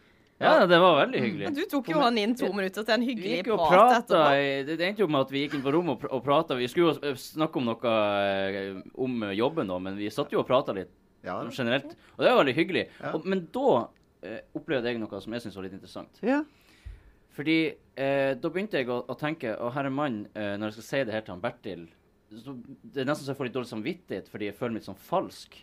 Ja, 0.42 0.66
det 0.66 0.80
var 0.82 0.96
veldig 1.06 1.20
hyggelig. 1.22 1.50
Du 1.54 1.62
tok 1.70 1.90
jo 1.94 2.00
han 2.02 2.18
inn 2.18 2.32
to 2.34 2.48
minutter 2.50 2.82
til 2.82 2.96
en 2.96 3.04
hyggelig 3.06 3.44
prat 3.46 3.68
prata 3.70 4.00
etterpå. 4.00 4.66
Det 4.72 4.88
endte 4.88 5.04
jo 5.04 5.08
med 5.14 5.22
at 5.28 5.34
vi 5.36 5.44
gikk 5.44 5.54
inn 5.60 5.62
på 5.62 5.74
rommet 5.76 5.94
og, 5.94 6.02
pr 6.02 6.24
prata. 6.26 6.58
Vi 6.58 6.66
skulle 6.72 6.96
jo 6.98 7.14
snakke 7.14 7.62
om 7.62 7.68
noe 7.70 7.92
eh, 7.94 8.80
om 8.98 9.22
jobben, 9.38 9.70
da, 9.70 9.78
men 9.78 10.00
vi 10.02 10.10
satt 10.10 10.34
jo 10.34 10.42
og 10.42 10.48
prata 10.50 10.74
litt 10.74 10.90
ja, 11.22 11.36
generelt. 11.54 11.94
Og 12.18 12.26
det 12.26 12.32
var 12.34 12.42
veldig 12.42 12.56
hyggelig. 12.58 12.88
Ja. 12.98 13.14
Og, 13.14 13.28
men 13.30 13.46
da 13.54 13.76
eh, 14.26 14.40
opplevde 14.58 14.90
jeg 14.90 14.98
noe 15.04 15.22
som 15.22 15.38
jeg 15.38 15.46
syntes 15.46 15.60
var 15.62 15.68
litt 15.70 15.78
interessant. 15.78 16.18
Ja. 16.26 16.42
Fordi 17.38 17.60
eh, 17.96 18.34
da 18.42 18.50
begynte 18.50 18.82
jeg 18.82 18.90
å, 18.90 18.98
å 19.06 19.16
tenke 19.16 19.54
Å, 19.56 19.70
herre 19.78 19.94
mann, 19.94 20.24
eh, 20.34 20.56
når 20.58 20.72
jeg 20.72 20.80
skal 20.80 20.88
si 20.90 21.04
det 21.06 21.14
her 21.16 21.22
til 21.28 21.36
han 21.38 21.44
Bertil 21.46 21.86
så 22.40 22.56
Det 22.82 23.04
er 23.04 23.10
nesten 23.10 23.26
så 23.26 23.34
jeg 23.34 23.40
får 23.40 23.50
litt 23.50 23.58
dårlig 23.58 23.72
samvittighet 23.72 24.32
fordi 24.32 24.50
jeg 24.50 24.58
føler 24.58 24.76
meg 24.76 24.82
litt 24.82 24.90
sånn 24.92 25.04
falsk. 25.10 25.58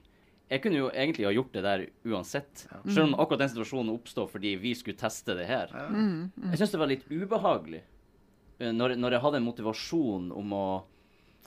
Jeg 0.48 0.62
kunne 0.64 0.80
jo 0.80 0.88
egentlig 0.88 1.26
ha 1.28 1.32
gjort 1.34 1.52
det 1.52 1.62
der 1.64 1.84
uansett. 2.08 2.64
Selv 2.88 3.04
om 3.04 3.14
akkurat 3.20 3.44
den 3.44 3.52
situasjonen 3.52 3.92
oppstod 3.92 4.30
fordi 4.32 4.54
vi 4.60 4.72
skulle 4.76 5.00
teste 5.00 5.36
det 5.36 5.48
her. 5.48 5.72
Mm. 5.92 6.30
Mm. 6.32 6.50
Jeg 6.52 6.60
syns 6.62 6.72
det 6.72 6.80
var 6.80 6.92
litt 6.92 7.04
ubehagelig 7.10 7.82
eh, 7.84 8.72
når, 8.72 8.96
når 8.96 9.16
jeg 9.16 9.24
hadde 9.26 9.40
en 9.42 9.48
motivasjon 9.48 10.30
om 10.40 10.56
å 10.56 10.66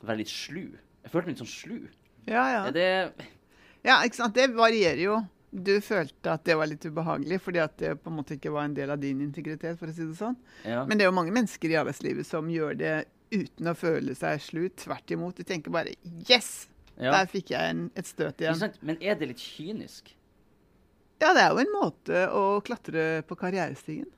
være 0.05 0.21
litt 0.21 0.33
slu. 0.33 0.63
Jeg 1.01 1.13
følte 1.13 1.31
meg 1.31 1.35
litt 1.35 1.43
sånn 1.43 1.53
slu. 1.53 1.79
Ja, 2.29 2.45
ja. 2.53 2.65
Det 2.73 2.89
ja, 3.81 4.01
ikke 4.05 4.19
sant. 4.19 4.37
Det 4.37 4.51
varierer 4.53 5.01
jo. 5.01 5.21
Du 5.51 5.73
følte 5.83 6.31
at 6.31 6.45
det 6.47 6.55
var 6.55 6.69
litt 6.69 6.85
ubehagelig 6.85 7.41
fordi 7.43 7.59
at 7.59 7.73
det 7.81 7.95
på 7.99 8.11
en 8.11 8.19
måte 8.21 8.37
ikke 8.37 8.53
var 8.53 8.69
en 8.69 8.75
del 8.77 8.93
av 8.93 9.01
din 9.01 9.19
integritet, 9.25 9.75
for 9.79 9.91
å 9.91 9.95
si 9.95 10.05
det 10.05 10.15
sånn. 10.19 10.37
Ja. 10.63 10.85
Men 10.87 10.95
det 10.95 11.05
er 11.05 11.09
jo 11.09 11.17
mange 11.17 11.33
mennesker 11.35 11.73
i 11.73 11.79
arbeidslivet 11.81 12.27
som 12.29 12.47
gjør 12.51 12.77
det 12.79 12.93
uten 13.31 13.71
å 13.71 13.75
føle 13.77 14.15
seg 14.17 14.41
slu. 14.43 14.65
Tvert 14.75 15.11
imot. 15.15 15.37
De 15.37 15.43
tenker 15.47 15.71
bare 15.73 15.93
'yes'! 16.27 16.67
ja. 16.97 17.11
Der 17.11 17.29
fikk 17.31 17.51
jeg 17.51 17.69
en, 17.73 17.85
et 17.95 18.05
støt 18.07 18.41
igjen. 18.41 18.61
Er 18.63 18.73
Men 18.81 18.97
er 19.01 19.15
det 19.15 19.27
litt 19.31 19.39
kynisk? 19.41 20.15
Ja, 21.21 21.33
det 21.33 21.41
er 21.43 21.53
jo 21.53 21.61
en 21.61 21.71
måte 21.73 22.25
å 22.33 22.43
klatre 22.65 23.21
på 23.29 23.37
karrierestigen. 23.37 24.09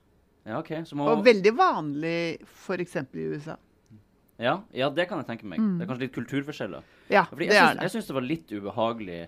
Ja, 0.45 0.59
OK. 0.59 0.71
Så 0.87 0.95
må 0.95 1.07
Og 1.11 1.23
veldig 1.23 1.53
vanlig 1.55 2.39
f.eks. 2.43 2.95
i 2.95 3.27
USA. 3.31 3.57
ja, 4.39 4.61
ja, 4.73 4.89
det 4.89 5.07
kan 5.07 5.19
jeg 5.19 5.27
tenke 5.27 5.45
meg. 5.45 5.59
Mm. 5.59 5.77
Det 5.77 5.83
er 5.83 5.87
kanskje 5.91 6.05
litt 6.05 6.15
kulturforskjeller. 6.15 6.83
Ja, 7.09 7.25
Fordi 7.29 7.47
det 7.47 7.55
jeg 7.55 7.63
er 7.63 7.75
det. 7.75 7.81
jeg 7.83 7.91
syns 7.91 8.07
det 8.07 8.15
var 8.15 8.25
litt 8.27 8.51
ubehagelig 8.51 9.19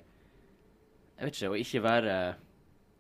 Jeg 1.17 1.28
vet 1.28 1.36
ikke, 1.36 1.50
å 1.52 1.60
ikke 1.60 1.82
være 1.84 2.15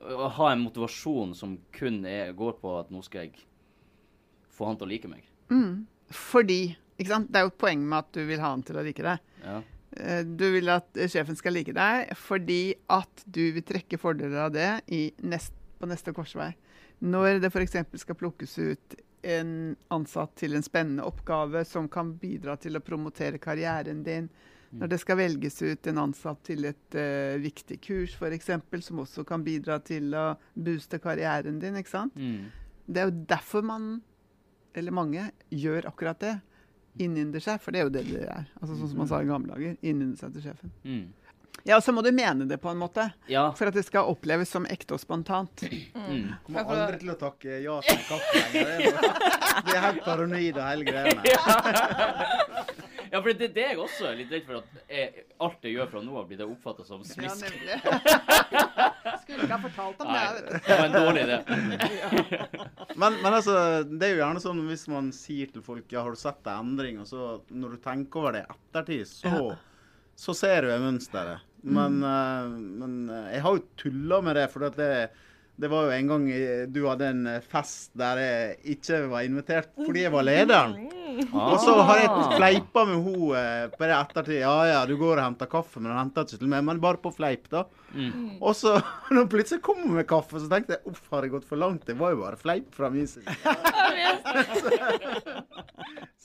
Å 0.05 0.27
ha 0.37 0.51
en 0.51 0.61
motivasjon 0.63 1.33
som 1.35 1.57
kun 1.71 2.05
er, 2.05 2.31
går 2.35 2.57
på 2.61 2.79
at 2.79 2.91
nå 2.91 3.01
skal 3.03 3.25
jeg 3.25 3.39
få 4.55 4.67
han 4.69 4.77
til 4.77 4.85
å 4.87 4.89
like 4.91 5.07
meg. 5.07 5.23
Mm. 5.49 5.85
Fordi 6.13 6.75
ikke 6.95 7.11
sant? 7.11 7.31
Det 7.31 7.39
er 7.39 7.47
jo 7.47 7.53
et 7.53 7.59
poeng 7.59 7.81
med 7.83 7.97
at 8.03 8.11
du 8.15 8.21
vil 8.27 8.39
ha 8.43 8.51
han 8.53 8.63
til 8.63 8.77
å 8.79 8.83
like 8.85 9.03
deg. 9.03 9.33
Ja. 9.43 9.57
Eh, 9.97 10.21
Du 10.23 10.45
vil 10.53 10.69
at 10.71 11.01
sjefen 11.11 11.35
skal 11.39 11.55
like 11.55 11.73
deg 11.75 12.13
fordi 12.19 12.75
at 12.91 13.25
du 13.25 13.51
vil 13.55 13.65
trekke 13.67 13.99
fordeler 13.99 14.45
av 14.45 14.53
det 14.55 14.69
i 14.95 15.09
nest, 15.23 15.53
på 15.79 15.89
neste 15.89 16.13
korsvei. 16.15 16.53
Når 17.03 17.41
det 17.43 17.51
f.eks. 17.51 17.75
skal 17.99 18.15
plukkes 18.15 18.57
ut 18.59 18.95
en 19.25 19.75
ansatt 19.91 20.35
til 20.37 20.53
en 20.55 20.63
spennende 20.63 21.03
oppgave 21.03 21.65
som 21.65 21.89
kan 21.91 22.13
bidra 22.21 22.55
til 22.61 22.77
å 22.77 22.83
promotere 22.85 23.41
karrieren 23.41 24.03
din, 24.05 24.29
når 24.75 24.91
det 24.91 24.99
skal 25.01 25.17
velges 25.17 25.61
ut 25.63 25.87
en 25.87 26.01
ansatt 26.03 26.41
til 26.43 26.65
et 26.67 26.97
uh, 26.99 27.35
viktig 27.41 27.77
kurs 27.83 28.15
f.eks., 28.19 28.49
som 28.85 28.99
også 29.03 29.23
kan 29.27 29.43
bidra 29.45 29.79
til 29.83 30.13
å 30.15 30.25
booste 30.53 30.99
karrieren 30.99 31.59
din, 31.61 31.77
ikke 31.79 31.93
sant? 31.93 32.15
Mm. 32.15 32.51
Det 32.85 33.01
er 33.01 33.09
jo 33.09 33.23
derfor 33.31 33.63
man, 33.65 34.01
eller 34.77 34.91
mange, 34.95 35.27
gjør 35.51 35.87
akkurat 35.91 36.19
det. 36.19 36.35
Innynder 36.99 37.43
seg, 37.43 37.59
for 37.59 37.71
det 37.75 37.81
er 37.81 37.87
jo 37.89 37.91
det 37.91 38.05
det 38.07 38.23
er. 38.23 38.45
Altså 38.61 38.77
Sånn 38.79 38.87
som 38.93 38.97
man 39.03 39.07
sa 39.11 39.19
i 39.21 39.27
gamle 39.27 39.51
dager. 39.51 39.73
Innynder 39.83 40.17
seg 40.21 40.31
til 40.37 40.45
sjefen. 40.47 40.71
Mm. 40.87 41.05
Ja, 41.65 41.77
og 41.79 41.83
så 41.83 41.91
må 41.95 42.03
du 42.05 42.11
mene 42.13 42.45
det 42.45 42.59
på 42.61 42.69
en 42.69 42.77
måte, 42.77 43.07
Ja. 43.31 43.47
for 43.57 43.67
at 43.71 43.73
det 43.73 43.83
skal 43.87 44.05
oppleves 44.11 44.51
som 44.53 44.67
ekte 44.69 44.93
og 44.93 44.99
spontant. 45.01 45.63
Mm. 45.65 46.35
Kommer 46.45 46.67
aldri 46.75 46.99
til 47.01 47.09
å 47.09 47.15
takke 47.17 47.57
ja 47.63 47.79
til 47.81 47.97
kaffe 48.05 48.43
lenger. 48.53 48.99
Det 49.65 49.73
er 49.75 49.81
helt 49.87 50.03
paranoid 50.05 50.59
og 50.59 50.67
hele 50.69 50.85
greiene. 50.85 51.21
Ja, 53.11 53.21
for 53.21 53.29
det, 53.31 53.51
det 53.55 53.63
er 53.63 53.73
jeg 53.75 53.81
også 53.83 54.13
litt 54.17 54.31
redd 54.33 54.47
for 54.47 54.61
at 54.61 54.91
jeg, 54.91 55.25
alt 55.45 55.67
jeg 55.67 55.77
gjør 55.77 55.91
fra 55.93 56.03
nå 56.05 56.17
av, 56.19 56.27
blir 56.29 56.39
det 56.41 56.47
oppfatta 56.49 56.85
som 56.87 57.03
Ja, 57.05 57.11
smisk. 57.13 57.45
nemlig. 57.45 57.79
skulle 59.25 59.45
ikke 59.45 59.57
ha 59.57 59.61
fortalt 59.63 60.01
om 60.03 60.09
det. 60.09 60.15
Nei, 60.15 60.25
vet 60.35 60.47
du. 60.47 60.55
det 60.65 60.77
var 60.79 60.85
en 60.85 60.95
dårlig 60.95 61.23
idé. 61.25 61.37
Men, 63.01 63.17
men 63.19 63.33
altså, 63.33 63.55
det 63.83 64.07
er 64.07 64.13
jo 64.13 64.19
gjerne 64.21 64.39
sånn 64.39 64.59
hvis 64.69 64.85
man 64.87 65.09
sier 65.11 65.49
til 65.51 65.63
folk 65.65 65.91
ja, 65.91 65.99
har 66.05 66.15
du 66.15 66.19
sett 66.19 66.45
en 66.47 66.69
endring, 66.69 67.01
og 67.03 67.09
så 67.09 67.25
når 67.51 67.73
du 67.75 67.81
tenker 67.83 68.21
over 68.21 68.37
det 68.37 68.43
i 68.45 68.53
ettertid, 68.53 69.09
så, 69.09 69.49
så 70.15 70.35
ser 70.37 70.63
du 70.63 70.71
mønsteret. 70.79 71.43
Men, 71.65 71.97
mm. 71.99 72.55
men 72.79 72.95
eh, 73.11 73.33
jeg 73.33 73.43
har 73.43 73.57
jo 73.57 73.65
tulla 73.81 74.21
med 74.23 74.39
det, 74.39 74.45
for 74.53 74.69
at 74.69 74.79
det, 74.79 74.89
det 75.59 75.71
var 75.73 75.89
jo 75.89 75.97
en 75.97 76.13
gang 76.13 76.29
du 76.71 76.81
hadde 76.85 77.11
en 77.11 77.27
eh, 77.33 77.43
fest 77.51 77.91
der 77.99 78.21
jeg 78.23 78.77
ikke 78.77 79.01
var 79.11 79.27
invitert 79.27 79.75
fordi 79.81 80.05
jeg 80.05 80.15
var 80.15 80.29
lederen. 80.29 80.77
Og 81.31 81.55
så 81.63 81.75
har 81.87 82.01
jeg 82.01 82.27
fleipa 82.35 82.83
med 82.89 83.05
henne 83.05 83.41
eh, 83.41 83.65
på 83.73 83.81
det 83.83 83.95
ettertid. 83.97 84.39
Ja 84.41 84.55
ja, 84.69 84.79
du 84.89 84.95
går 84.99 85.19
og 85.19 85.23
henter 85.23 85.49
kaffe, 85.51 85.81
men 85.81 85.93
hun 85.93 86.01
henter 86.01 86.25
ikke 86.25 86.41
til 86.41 86.51
meg. 86.51 86.65
Men 86.67 86.81
bare 86.83 87.01
på 87.01 87.13
fleip, 87.15 87.47
da. 87.51 87.65
Mm. 87.95 88.37
Og 88.41 88.55
så 88.57 88.75
når 89.15 89.29
plutselig 89.31 89.63
kom 89.65 89.83
hun 89.83 89.95
med 89.99 90.07
kaffe, 90.09 90.41
så 90.41 90.49
tenkte 90.51 90.77
jeg 90.77 90.93
uff, 90.93 91.05
har 91.13 91.25
det 91.25 91.33
gått 91.35 91.47
for 91.47 91.61
langt? 91.61 91.85
Det 91.87 91.97
var 91.99 92.15
jo 92.15 92.23
bare 92.23 92.39
fleip 92.41 92.73
fra 92.75 92.91
min 92.93 93.07
side. 93.09 93.29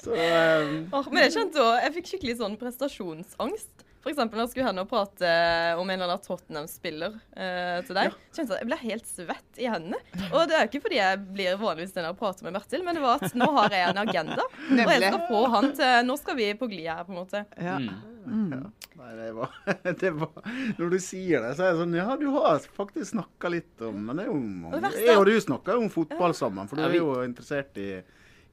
Så 0.01 0.11
så 0.11 0.17
um. 0.17 0.87
oh, 0.97 1.07
men 1.13 1.27
jeg 1.27 1.35
kjente 1.37 1.61
også, 1.65 1.81
jeg 1.85 1.95
fikk 1.99 2.11
skikkelig 2.15 2.37
sånn 2.41 2.57
prestasjonsangst. 2.61 3.90
For 4.01 4.13
eksempel 4.13 4.39
når 4.39 4.47
jeg 4.47 4.53
skulle 4.55 4.69
henne 4.71 4.85
og 4.87 4.89
prate 4.89 5.29
eh, 5.29 5.79
om 5.81 5.85
en 5.85 5.99
eller 5.99 6.15
annen 6.15 6.25
Tottenham-spiller 6.25 7.17
eh, 7.37 7.81
til 7.85 7.99
deg. 7.99 8.15
kjente 8.33 8.55
jeg, 8.57 8.63
jeg 8.63 8.69
ble 8.71 8.79
helt 8.81 9.11
svett 9.11 9.61
i 9.61 9.69
hendene. 9.69 9.99
Og 10.31 10.47
det 10.49 10.57
er 10.57 10.65
jo 10.65 10.71
ikke 10.71 10.85
fordi 10.87 11.01
jeg 11.01 11.19
blir 11.37 11.59
vanligvis 11.61 11.93
den 11.97 12.09
jeg 12.09 12.19
prater 12.21 12.47
med 12.47 12.57
Bertil, 12.57 12.85
men 12.87 12.97
det 12.97 13.05
var 13.05 13.21
at 13.21 13.37
nå 13.37 13.51
har 13.59 13.77
jeg 13.77 13.91
en 13.91 14.01
agenda. 14.05 14.47
Og 14.71 14.95
jeg 14.95 15.03
skal 15.05 15.27
få 15.29 15.43
han 15.53 15.73
til 15.77 16.07
Nå 16.09 16.17
skal 16.21 16.39
vi 16.39 16.47
på 16.57 16.69
glid 16.71 16.89
her, 16.89 17.05
på 17.05 17.13
en 17.13 17.21
måte. 17.21 17.45
Ja. 17.61 17.77
Mm. 17.81 18.71
Nei, 19.01 19.11
det 19.17 19.29
var, 19.33 19.53
det 20.01 20.11
var 20.13 20.49
Når 20.77 20.91
du 20.93 20.97
sier 21.01 21.41
det, 21.41 21.55
så 21.57 21.65
er 21.65 21.73
det 21.73 21.81
sånn 21.81 21.95
Ja, 21.97 22.17
du 22.21 22.27
har 22.35 22.61
faktisk 22.77 23.15
snakka 23.15 23.49
litt 23.49 23.85
om 23.87 23.97
Men 24.11 24.21
det 24.21 24.27
er 24.27 24.29
jo 24.29 24.41
er 24.77 24.99
Jeg 25.07 25.17
og 25.17 25.25
du 25.27 25.33
snakker 25.41 25.79
jo 25.79 25.87
om 25.87 25.93
fotball 25.93 26.37
sammen, 26.37 26.69
for 26.69 26.77
du 26.79 26.85
er 26.85 26.99
jo 26.99 27.15
interessert 27.25 27.81
i, 27.81 27.89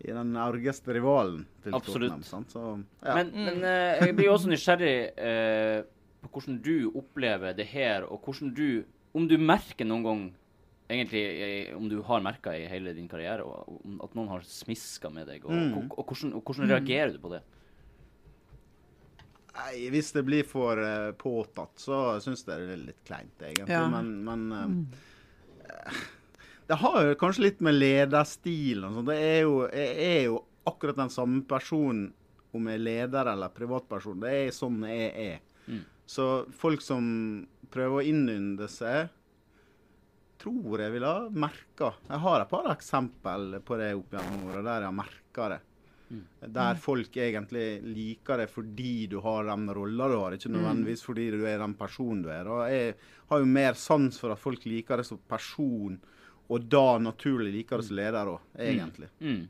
i 0.06 0.14
den 0.14 0.36
argeste 0.38 0.94
rivalen 0.94 1.46
til 1.64 1.74
Absolutt. 1.74 2.12
Tottenham. 2.12 2.24
Sant? 2.28 2.52
Så, 2.54 2.64
ja. 3.02 3.16
Men, 3.18 3.32
men 3.34 3.64
uh, 3.66 4.06
jeg 4.06 4.16
blir 4.18 4.30
jo 4.30 4.36
også 4.36 4.52
nysgjerrig 4.52 4.96
uh, 5.18 5.80
på 6.22 6.32
hvordan 6.34 6.60
du 6.66 6.92
opplever 6.98 7.56
det 7.58 7.66
her, 7.72 8.06
og 8.06 8.22
hvordan 8.26 8.54
du 8.58 8.84
Om 9.18 9.26
du 9.28 9.38
merker 9.42 9.88
noen 9.88 10.04
gang 10.06 10.20
Egentlig 10.88 11.22
eh, 11.42 11.76
om 11.76 11.90
du 11.90 11.98
har 12.06 12.22
merka 12.24 12.54
i 12.56 12.68
hele 12.70 12.94
din 12.96 13.10
karriere 13.12 13.44
og, 13.44 13.80
at 14.06 14.14
noen 14.16 14.30
har 14.32 14.44
smiska 14.48 15.10
med 15.12 15.28
deg, 15.28 15.44
og, 15.44 15.52
Mm. 15.52 15.74
og, 15.76 15.98
og, 16.00 16.06
hvordan, 16.06 16.34
og 16.38 16.44
hvordan 16.46 16.70
reagerer 16.72 17.12
du 17.12 17.20
på 17.20 17.32
det? 17.34 17.42
Nei, 19.58 19.90
hvis 19.92 20.14
det 20.16 20.24
blir 20.24 20.46
for 20.48 20.80
uh, 20.80 21.12
påtatt, 21.18 21.74
så 21.82 21.98
syns 22.24 22.46
jeg 22.46 22.68
det 22.70 22.76
er 22.76 22.84
litt 22.86 23.04
kleint, 23.08 23.36
egentlig. 23.42 23.74
Ja. 23.74 23.88
Men, 23.92 24.14
men 24.24 24.46
eh, 25.66 26.00
Det 26.68 26.76
har 26.82 26.98
jo 27.06 27.18
kanskje 27.20 27.46
litt 27.46 27.62
med 27.64 27.78
lederstil 27.78 28.84
og 28.84 28.98
sånn. 28.98 29.08
Det 29.08 29.18
er 29.24 29.38
jo, 29.46 29.60
jeg 29.72 30.08
er 30.08 30.24
jo 30.28 30.42
akkurat 30.68 30.98
den 31.00 31.14
samme 31.14 31.46
personen 31.48 32.10
om 32.56 32.68
jeg 32.68 32.80
er 32.80 32.84
leder 32.84 33.30
eller 33.32 33.54
privatperson. 33.56 34.20
Det 34.24 34.34
er 34.34 34.56
sånn 34.56 34.82
jeg 34.88 35.12
er. 35.24 35.46
Mm. 35.68 35.86
Så 36.08 36.26
folk 36.56 36.84
som 36.84 37.08
prøver 37.72 38.02
å 38.02 38.08
innynde 38.08 38.68
seg, 38.72 39.14
tror 40.38 40.84
jeg 40.84 40.94
ville 40.94 41.10
ha 41.10 41.30
merka 41.34 41.96
Jeg 42.06 42.22
har 42.22 42.44
et 42.44 42.52
par 42.52 42.68
eksempel 42.70 43.56
på 43.66 43.78
det 43.80 43.88
opp 43.98 44.12
gjennom 44.14 44.52
åra 44.52 44.62
der 44.62 44.84
jeg 44.84 44.90
har 44.92 45.00
merka 45.00 45.48
det. 45.54 45.62
Der 46.40 46.78
folk 46.80 47.18
egentlig 47.20 47.66
liker 47.84 48.40
det 48.40 48.48
fordi 48.52 49.08
du 49.12 49.18
har 49.24 49.48
den 49.50 49.68
rolla 49.76 50.08
du 50.08 50.16
har, 50.16 50.36
ikke 50.38 50.54
nødvendigvis 50.54 51.04
fordi 51.04 51.26
du 51.34 51.42
er 51.50 51.60
den 51.60 51.74
personen 51.80 52.22
du 52.24 52.30
er. 52.32 52.48
Og 52.48 52.64
jeg 52.72 52.94
har 53.32 53.42
jo 53.44 53.50
mer 53.58 53.76
sans 53.80 54.20
for 54.22 54.32
at 54.32 54.40
folk 54.40 54.64
liker 54.70 55.02
det 55.02 55.08
som 55.10 55.20
person, 55.28 55.98
og 56.48 56.68
da 56.72 56.84
naturlig 57.04 57.52
liker 57.54 57.82
det 57.82 57.88
som 57.90 57.98
leder 58.00 58.30
òg, 58.32 58.44
egentlig. 58.58 59.10
Mm. 59.20 59.42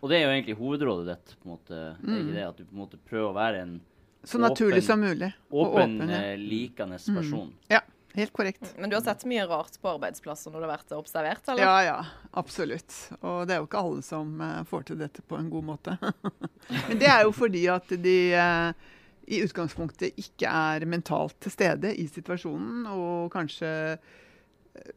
Og 0.00 0.04
det 0.10 0.18
er 0.18 0.22
jo 0.26 0.34
egentlig 0.34 0.56
hovedrådet 0.58 1.06
ditt. 1.08 1.34
på 1.40 1.48
en 1.48 1.54
måte, 1.56 1.80
er 2.04 2.20
ikke 2.20 2.36
det 2.36 2.44
At 2.46 2.60
du 2.60 2.64
på 2.64 2.76
en 2.76 2.82
måte 2.84 3.00
prøver 3.10 3.30
å 3.30 3.34
være 3.34 3.62
en 3.64 3.80
Så 4.24 4.38
naturlig 4.38 4.78
Åpen- 4.82 4.86
som 4.86 5.00
mulig. 5.00 5.32
Og 5.50 5.66
åpen, 5.74 5.96
åpen, 6.00 6.08
ja. 6.14 6.22
eh, 6.22 6.38
likende 6.38 6.98
person. 6.98 7.52
ja. 7.68 7.80
Helt 8.14 8.30
korrekt. 8.32 8.76
Men 8.78 8.90
du 8.90 8.94
har 8.94 9.02
sett 9.02 9.24
mye 9.26 9.42
rart 9.50 9.74
på 9.82 9.88
arbeidsplasser 9.90 10.52
når 10.54 10.60
du 10.62 10.64
har 10.68 10.76
vært 10.76 10.92
observert, 10.94 11.48
eller? 11.50 11.62
Ja, 11.66 11.78
ja. 11.82 11.96
Absolutt. 12.38 12.94
Og 13.26 13.40
det 13.48 13.56
er 13.56 13.58
jo 13.58 13.66
ikke 13.66 13.80
alle 13.82 14.04
som 14.06 14.36
eh, 14.40 14.60
får 14.70 14.84
til 14.86 15.00
dette 15.00 15.24
på 15.26 15.34
en 15.34 15.48
god 15.50 15.64
måte. 15.72 15.96
Men 16.88 17.00
det 17.00 17.08
er 17.10 17.24
jo 17.26 17.32
fordi 17.34 17.64
at 17.74 17.90
de 18.04 18.14
eh, 18.38 18.92
i 19.34 19.40
utgangspunktet 19.42 20.14
ikke 20.20 20.46
er 20.46 20.86
mentalt 20.86 21.34
til 21.42 21.50
stede 21.56 21.90
i 21.98 22.06
situasjonen. 22.06 22.86
Og 22.94 23.32
kanskje 23.34 23.72
eh, 23.96 24.12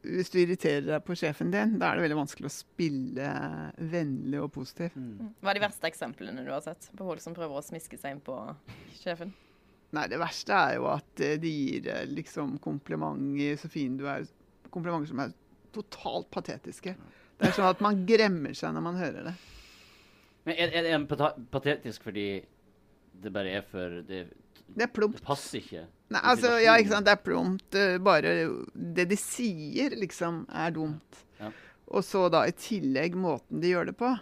hvis 0.02 0.32
du 0.34 0.40
irriterer 0.42 0.86
deg 0.88 1.04
på 1.06 1.16
sjefen 1.18 1.52
din, 1.54 1.76
da 1.78 1.92
er 1.92 2.00
det 2.00 2.08
veldig 2.08 2.20
vanskelig 2.20 2.50
å 2.50 2.54
spille 2.54 3.28
vennlig 3.92 4.40
og 4.42 4.50
positiv. 4.56 4.96
Hva 5.42 5.52
er 5.52 5.60
de 5.60 5.64
verste 5.68 5.90
eksemplene 5.90 6.46
du 6.46 6.50
har 6.54 6.64
sett 6.66 6.90
på 6.98 7.06
folk 7.06 7.22
som 7.24 7.36
prøver 7.38 7.60
å 7.60 7.66
smiske 7.66 8.00
seg 8.02 8.16
inn 8.16 8.24
på 8.26 8.38
sjefen? 8.98 9.34
Nei, 9.96 10.08
det 10.12 10.20
verste 10.20 10.56
er 10.56 10.80
jo 10.80 10.90
at 10.92 11.22
eh, 11.24 11.38
de 11.40 11.52
gir 11.52 11.86
eh, 11.94 12.08
liksom 12.10 12.58
komplimenter, 12.64 13.56
så 13.62 13.70
fin 13.72 13.96
du 14.00 14.04
er. 14.12 14.26
Komplimenter 14.74 15.08
som 15.14 15.22
er 15.24 15.32
totalt 15.76 16.28
patetiske. 16.34 16.96
Det 17.38 17.48
er 17.48 17.56
sånn 17.56 17.70
at 17.70 17.84
man 17.86 18.02
gremmer 18.10 18.58
seg 18.58 18.74
når 18.76 18.84
man 18.84 19.00
hører 19.00 19.30
det. 19.30 19.36
Men 20.48 20.60
er, 20.60 20.74
er 20.76 20.90
det 20.90 21.30
patetisk 21.54 22.08
fordi 22.08 22.28
det 23.18 23.32
bare 23.34 23.56
er 23.60 23.64
for 23.66 24.02
Det, 24.08 24.26
Det 24.68 24.88
er 24.88 24.92
plumpt. 24.94 25.20
det 25.22 25.28
passer 25.28 25.60
ikke? 25.62 25.86
Nei, 26.14 26.22
altså, 26.32 26.54
ja, 26.64 26.78
ikke 26.80 26.94
sant. 26.94 27.08
Det 27.08 27.14
er 27.14 27.24
plumpt. 27.24 27.78
Bare 28.06 28.34
det 28.96 29.08
de 29.12 29.18
sier, 29.20 29.96
liksom, 30.00 30.46
er 30.56 30.72
dumt. 30.76 31.22
Ja. 31.42 31.52
Og 31.92 32.06
så 32.08 32.28
da 32.32 32.46
i 32.48 32.56
tillegg 32.56 33.18
måten 33.20 33.62
de 33.64 33.74
gjør 33.74 33.92
det 33.92 33.98
på. 34.00 34.14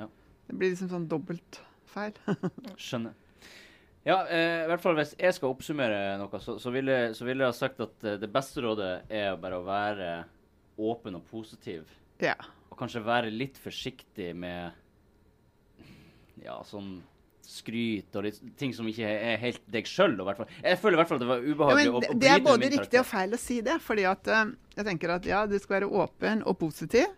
Ja. 0.00 0.08
Det 0.48 0.56
blir 0.56 0.72
liksom 0.72 0.90
sånn 0.92 1.08
dobbelt 1.10 1.60
feil. 1.92 2.16
Skjønner. 2.86 3.14
Ja, 4.06 4.20
eh, 4.30 4.62
i 4.62 4.68
hvert 4.70 4.82
fall 4.84 4.94
hvis 5.00 5.16
jeg 5.18 5.34
skal 5.34 5.50
oppsummere 5.50 6.14
noe, 6.20 6.38
så, 6.38 6.60
så 6.62 6.70
ville 6.70 7.08
så 7.18 7.26
vil 7.26 7.42
jeg 7.42 7.50
ha 7.50 7.56
sagt 7.56 7.80
at 7.82 8.04
eh, 8.06 8.18
det 8.22 8.28
beste 8.30 8.62
rådet 8.62 8.92
er 9.10 9.34
bare 9.42 9.58
å 9.58 9.64
være 9.66 10.10
åpen 10.78 11.18
og 11.18 11.26
positiv. 11.30 11.88
ja. 12.22 12.36
Og 12.66 12.80
kanskje 12.80 13.00
være 13.00 13.30
litt 13.32 13.56
forsiktig 13.56 14.34
med 14.36 14.74
ja, 16.42 16.58
sånn 16.66 16.98
skryt 17.46 18.16
og 18.18 18.26
litt 18.26 18.40
ting 18.58 18.74
som 18.74 18.88
ikke 18.90 19.06
er 19.06 19.38
helt 19.42 19.62
deg 19.72 19.86
sjøl. 19.88 20.16
Jeg 20.18 20.80
føler 20.82 20.96
i 20.96 21.00
hvert 21.00 21.10
fall 21.10 21.20
at 21.20 21.24
det 21.24 21.30
var 21.30 21.44
Ja, 21.44 21.52
ubehagelig 21.52 21.86
men 21.86 21.92
å, 21.92 22.00
å 22.00 22.02
det, 22.02 22.10
bryte 22.10 22.22
det 22.24 22.32
er 22.32 22.42
både 22.44 22.72
riktig 22.74 23.00
og 23.00 23.08
feil 23.08 23.36
å 23.36 23.40
si 23.40 23.60
det. 23.66 23.78
fordi 23.84 24.08
at 24.10 24.32
uh, 24.32 24.42
jeg 24.76 24.88
tenker 24.90 25.14
at 25.16 25.28
ja, 25.28 25.44
du 25.46 25.56
skal 25.62 25.80
være 25.80 25.92
åpen 26.02 26.42
og 26.46 26.58
positiv, 26.60 27.08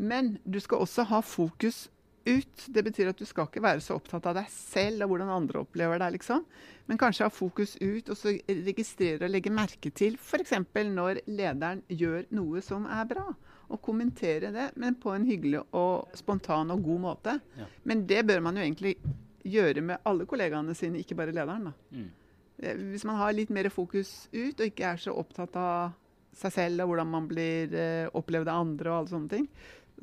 men 0.00 0.36
du 0.44 0.60
skal 0.62 0.82
også 0.84 1.06
ha 1.10 1.22
fokus 1.24 1.86
ut. 2.28 2.66
Det 2.66 2.82
betyr 2.84 3.10
at 3.12 3.20
du 3.20 3.26
skal 3.28 3.48
ikke 3.48 3.62
være 3.64 3.82
så 3.84 3.96
opptatt 3.98 4.26
av 4.28 4.36
deg 4.40 4.50
selv 4.52 5.06
og 5.06 5.14
hvordan 5.14 5.32
andre 5.34 5.62
opplever 5.64 6.00
deg, 6.02 6.18
liksom. 6.18 6.44
Men 6.90 6.98
kanskje 7.00 7.28
ha 7.28 7.32
fokus 7.32 7.76
ut 7.80 8.10
og 8.10 8.18
så 8.18 8.34
registrere 8.48 9.26
og 9.26 9.32
legge 9.32 9.52
merke 9.54 9.92
til 9.94 10.18
f.eks. 10.18 10.56
når 10.90 11.22
lederen 11.30 11.84
gjør 11.88 12.26
noe 12.34 12.62
som 12.64 12.88
er 12.90 13.06
bra. 13.10 13.28
Og 13.70 13.78
kommentere 13.86 14.50
det, 14.50 14.70
men 14.82 14.96
på 14.98 15.12
en 15.14 15.28
hyggelig 15.28 15.60
og 15.78 16.10
spontan 16.18 16.72
og 16.74 16.82
god 16.82 17.02
måte. 17.04 17.36
Ja. 17.58 17.68
Men 17.86 18.02
det 18.10 18.24
bør 18.26 18.42
man 18.42 18.58
jo 18.58 18.64
egentlig 18.64 18.96
gjøre 19.44 19.82
med 19.82 19.98
alle 20.06 20.26
kollegaene 20.26 20.74
sine, 20.76 20.98
ikke 21.00 21.16
bare 21.16 21.32
lederen. 21.32 21.70
da. 21.70 21.72
Mm. 21.96 22.10
Eh, 22.62 22.76
Hvis 22.92 23.04
man 23.08 23.16
har 23.16 23.32
litt 23.32 23.50
mer 23.50 23.68
fokus 23.72 24.28
ut, 24.32 24.60
og 24.60 24.66
ikke 24.66 24.84
er 24.92 24.96
så 25.00 25.14
opptatt 25.16 25.56
av 25.56 25.92
seg 26.36 26.52
selv 26.54 26.82
og 26.84 26.88
hvordan 26.92 27.08
man 27.10 27.26
blir 27.28 27.72
eh, 27.74 28.08
opplevd 28.14 28.48
av 28.48 28.60
andre 28.66 28.90
og 28.92 28.98
alle 29.00 29.08
sånne 29.14 29.28
ting, 29.32 29.48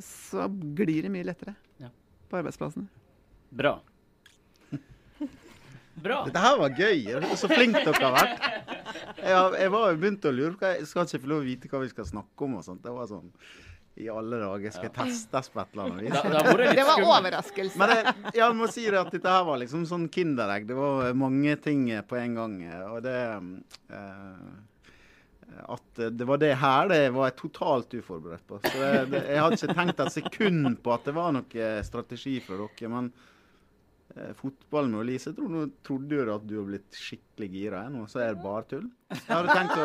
så 0.04 0.48
glir 0.78 1.04
det 1.08 1.12
mye 1.14 1.26
lettere 1.26 1.56
Ja. 1.80 1.90
på 2.30 2.38
arbeidsplassene. 2.38 2.88
Bra. 3.52 3.80
Bra. 5.98 6.20
Dette 6.28 6.42
her 6.44 6.58
var 6.60 6.76
gøy. 6.78 7.08
Så 7.40 7.48
flink 7.50 7.74
dere 7.80 8.04
har 8.04 8.14
vært. 8.14 8.44
Jeg, 9.18 9.62
jeg 9.64 9.72
var 9.74 9.88
jo 9.92 9.98
begynt 10.02 10.28
å 10.30 10.34
lure 10.36 10.54
på 10.60 10.70
Jeg 10.76 10.86
skal 10.90 11.08
ikke 11.08 11.24
få 11.24 11.32
lov 11.32 11.42
å 11.42 11.48
vite 11.48 11.72
hva 11.72 11.80
vi 11.82 11.90
skal 11.90 12.06
snakke 12.06 12.46
om. 12.46 12.58
og 12.60 12.66
sånt. 12.68 12.84
Det 12.86 12.94
var 12.94 13.10
sånn 13.10 13.32
I 13.98 14.10
alle 14.14 14.38
dager 14.42 14.74
skal 14.74 14.88
jeg 14.88 14.94
testes 14.94 15.50
på 15.50 15.62
et 15.62 15.74
eller 15.74 15.88
annet 15.88 16.06
vis. 16.06 16.14
Da, 16.14 16.30
da 16.30 16.44
var 16.46 16.62
det 16.62 16.70
litt 16.70 16.78
Det 16.78 16.86
var 16.86 17.04
overraskelse. 17.08 17.80
Men 17.82 17.94
jeg, 17.96 18.14
jeg 18.38 18.58
må 18.60 18.70
si 18.70 18.86
det 18.86 19.00
at 19.02 19.12
dette 19.16 19.34
her 19.34 19.46
var 19.48 19.62
liksom 19.64 19.86
sånn 19.90 20.06
kinderegg. 20.14 20.68
Det 20.70 20.78
var 20.78 21.18
mange 21.18 21.56
ting 21.64 21.88
på 22.10 22.20
en 22.20 22.38
gang. 22.38 22.58
Og 22.92 23.00
det 23.06 23.16
eh, 23.98 24.44
At 25.78 26.04
det 26.14 26.28
var 26.30 26.42
det 26.44 26.54
her 26.62 26.92
det 26.92 27.02
var 27.16 27.32
jeg 27.32 27.40
totalt 27.42 27.98
uforberedt 27.98 28.46
på. 28.50 28.62
Så 28.62 28.76
det, 28.78 28.92
det, 29.16 29.24
jeg 29.32 29.42
hadde 29.46 29.58
ikke 29.58 29.80
tenkt 29.82 30.06
et 30.06 30.18
sekund 30.20 30.78
på 30.86 30.94
at 30.94 31.10
det 31.10 31.16
var 31.18 31.34
noe 31.34 31.72
strategi 31.88 32.38
fra 32.46 32.62
dere. 32.62 32.94
Men 32.94 33.10
eh, 33.10 33.34
fotball 34.40 34.88
med 34.90 35.02
Elise, 35.04 35.34
tror, 35.36 35.50
nå 35.52 35.66
trodde 35.86 36.16
jo 36.16 36.36
at 36.36 36.46
du 36.48 36.56
har 36.58 36.66
blitt 36.70 36.96
skikkelig 36.98 37.50
gira 37.54 37.82
jeg, 37.86 37.92
nå, 37.94 38.06
så 38.10 38.22
er 38.24 38.34
det 38.34 38.42
bare 38.42 38.64
tull. 38.72 38.86
Jeg 39.14 39.30
har 39.30 39.48
tenkt 39.52 39.78
å, 39.78 39.84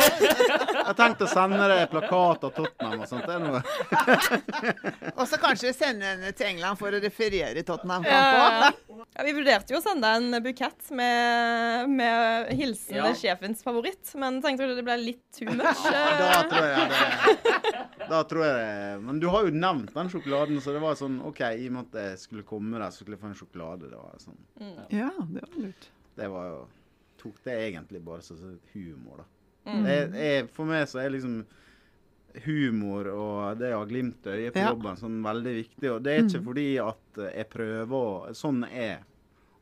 jeg 0.88 0.94
tenkt 0.98 1.20
å 1.22 1.28
sende 1.30 1.66
deg 1.70 1.82
plakat 1.92 2.46
av 2.48 2.54
Tottenham 2.56 3.04
og 3.04 3.10
sånt. 3.10 3.28
Og 5.20 5.26
så 5.28 5.38
kanskje 5.42 5.72
sende 5.76 6.08
henne 6.08 6.32
til 6.34 6.48
England 6.48 6.80
for 6.80 6.94
å 6.96 7.00
referere 7.02 7.62
Tottenham. 7.66 8.06
Ja. 8.08 8.70
Ja, 8.70 9.24
Vi 9.26 9.34
vurderte 9.36 9.74
jo 9.74 9.80
å 9.80 9.84
sende 9.84 10.10
en 10.18 10.40
bukett 10.44 10.90
med, 10.96 11.90
med 11.90 12.50
hilsen 12.58 12.96
Ja. 13.00 13.10
sjefens 13.18 13.62
favoritt, 13.66 14.14
men 14.18 14.40
tenkte 14.44 14.66
at 14.70 14.76
det 14.80 14.86
ble 14.86 14.96
litt 15.02 15.22
too 15.36 15.50
much? 15.52 15.84
Ja, 15.90 16.04
da 16.16 16.30
Eh, 16.40 16.48
tror 16.50 16.66
jeg 16.70 16.76
det 16.88 17.86
Da 18.10 18.24
tror 18.26 18.42
jeg 18.42 18.54
det 18.58 19.02
Men 19.06 19.20
du 19.22 19.28
har 19.30 19.46
jo 19.46 19.52
nevnt 19.54 19.92
den 19.94 20.10
sjokoladen, 20.10 20.58
så 20.60 20.74
det 20.74 20.82
var 20.82 20.96
sånn 20.98 21.20
OK, 21.28 21.40
i 21.54 21.68
og 21.70 21.76
med 21.76 21.88
at 21.94 21.98
jeg 22.02 22.18
skulle 22.24 22.42
komme 22.48 22.78
der, 22.80 22.90
så 22.90 23.04
skulle 23.04 23.14
jeg 23.18 23.22
få 23.22 23.30
en 23.30 23.38
sjokolade. 23.38 23.90
Det 23.92 24.00
var 24.00 24.18
sånn 24.22 24.40
Ja, 24.90 25.10
det 25.30 25.44
var 25.46 25.58
lurt. 25.62 25.88
Det 26.18 26.28
var 26.32 26.46
jo 26.50 26.60
Tok 27.20 27.36
det 27.44 27.54
egentlig 27.68 28.00
bare 28.00 28.22
som 28.24 28.38
sånn 28.40 28.54
humor, 28.72 29.18
da. 29.20 29.24
Mm. 29.70 29.82
Jeg, 29.84 30.04
jeg, 30.16 30.44
for 30.56 30.64
meg 30.70 30.86
så 30.88 31.02
er 31.02 31.10
liksom 31.12 31.42
humor 32.46 33.08
og 33.12 33.58
det 33.60 33.72
å 33.74 33.80
ha 33.82 33.88
glimt 33.90 34.24
i 34.24 34.36
øyet 34.38 34.54
på 34.54 34.62
Ja. 34.62 34.70
jobben 34.72 34.96
sånn 34.96 35.18
veldig 35.24 35.54
viktig. 35.58 35.90
Og 35.90 36.02
det 36.02 36.12
er 36.14 36.22
ikke 36.24 36.42
fordi 36.46 36.66
at 36.80 37.20
jeg 37.34 37.48
prøver 37.50 37.92
å 37.92 38.34
Sånn 38.34 38.64
er. 38.70 39.02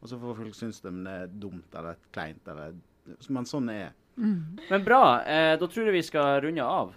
Og 0.00 0.08
så 0.08 0.18
får 0.20 0.36
folk 0.38 0.54
synes 0.54 0.80
det, 0.80 0.92
men 0.92 1.04
det 1.04 1.16
er 1.22 1.26
dumt 1.42 1.74
eller 1.74 1.96
kleint 2.12 2.46
eller 2.46 2.74
Men 3.28 3.44
sånn 3.44 3.70
er 3.72 3.92
Mm. 4.18 4.58
Men 4.68 4.82
bra. 4.84 5.22
Eh, 5.22 5.56
da 5.58 5.66
tror 5.66 5.84
jeg 5.86 5.92
vi 5.94 6.02
skal 6.02 6.40
runde 6.42 6.62
av. 6.64 6.92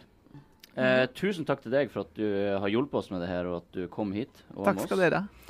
Eh, 0.79 1.05
tusen 1.17 1.45
takk 1.47 1.62
til 1.65 1.73
deg 1.73 1.91
for 1.91 2.05
at 2.05 2.13
du 2.15 2.25
har 2.63 2.69
hjulpet 2.71 3.01
oss 3.01 3.12
med 3.12 3.21
det 3.23 3.27
her, 3.31 3.49
og 3.51 3.62
at 3.62 3.75
du 3.75 3.88
kom 3.91 4.13
hit. 4.15 4.31
Og 4.55 4.63
Takk 4.69 4.86
skal 4.86 5.01
dere 5.03 5.23
ha. 5.25 5.41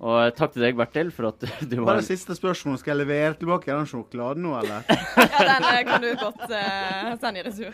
Og 0.00 0.14
eh, 0.16 0.30
takk 0.32 0.54
til 0.54 0.62
deg, 0.64 0.76
Bertil, 0.78 1.10
for 1.12 1.28
at 1.28 1.42
du 1.70 1.74
var 1.82 1.90
Bare 1.90 2.04
siste 2.06 2.32
spørsmål. 2.36 2.78
Skal 2.80 2.94
jeg 2.94 3.02
levere 3.02 3.34
tilbake 3.36 3.68
den 3.68 3.88
sjokoladen 3.90 4.46
nå, 4.46 4.54
eller? 4.62 4.86
Ja, 5.20 5.40
den 5.44 5.66
eh, 5.68 5.80
kan 5.88 6.00
du 6.04 6.08
godt 6.22 6.44
eh, 6.56 7.10
sende 7.20 7.42
i 7.42 7.44
retur. 7.44 7.72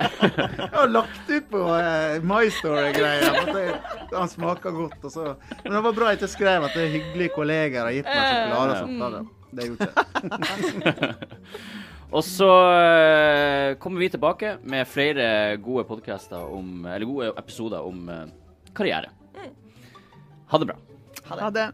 Jeg 0.00 0.70
har 0.74 0.90
lagt 0.90 1.30
ut 1.30 1.46
på 1.52 1.60
uh, 1.62 2.18
My 2.26 2.48
Story-greier. 2.58 3.78
Han 4.16 4.32
smaker 4.32 4.74
godt. 4.74 4.98
Og 5.04 5.14
så. 5.14 5.24
Men 5.62 5.76
det 5.76 5.84
var 5.86 5.94
bra 6.00 6.10
at 6.16 6.24
jeg 6.26 6.32
skrev 6.34 6.66
at 6.66 6.74
det 6.74 6.88
er 6.88 6.94
hyggelige 6.96 7.36
kolleger 7.36 7.86
har 7.86 7.94
gitt 7.94 8.10
meg 8.10 8.16
sjokolade. 8.32 8.70
og 8.72 8.76
sånt. 8.82 8.98
Det 9.50 9.60
er 9.62 9.68
Det 9.70 9.70
ikke. 9.70 9.88
Og 12.10 12.24
så 12.26 12.48
eh, 12.74 13.76
kommer 13.78 14.02
vi 14.02 14.08
tilbake 14.10 14.56
med 14.66 14.88
flere 14.90 15.56
gode 15.62 15.84
podcaster 15.86 16.42
om 16.42 16.82
Eller 16.90 17.06
gode 17.06 17.30
episoder 17.38 17.86
om 17.86 18.08
eh, 18.10 18.24
karriere. 18.74 19.12
Ha 20.50 20.58
det 20.58 20.66
bra. 20.66 20.76
Ha 21.30 21.50
det. 21.54 21.68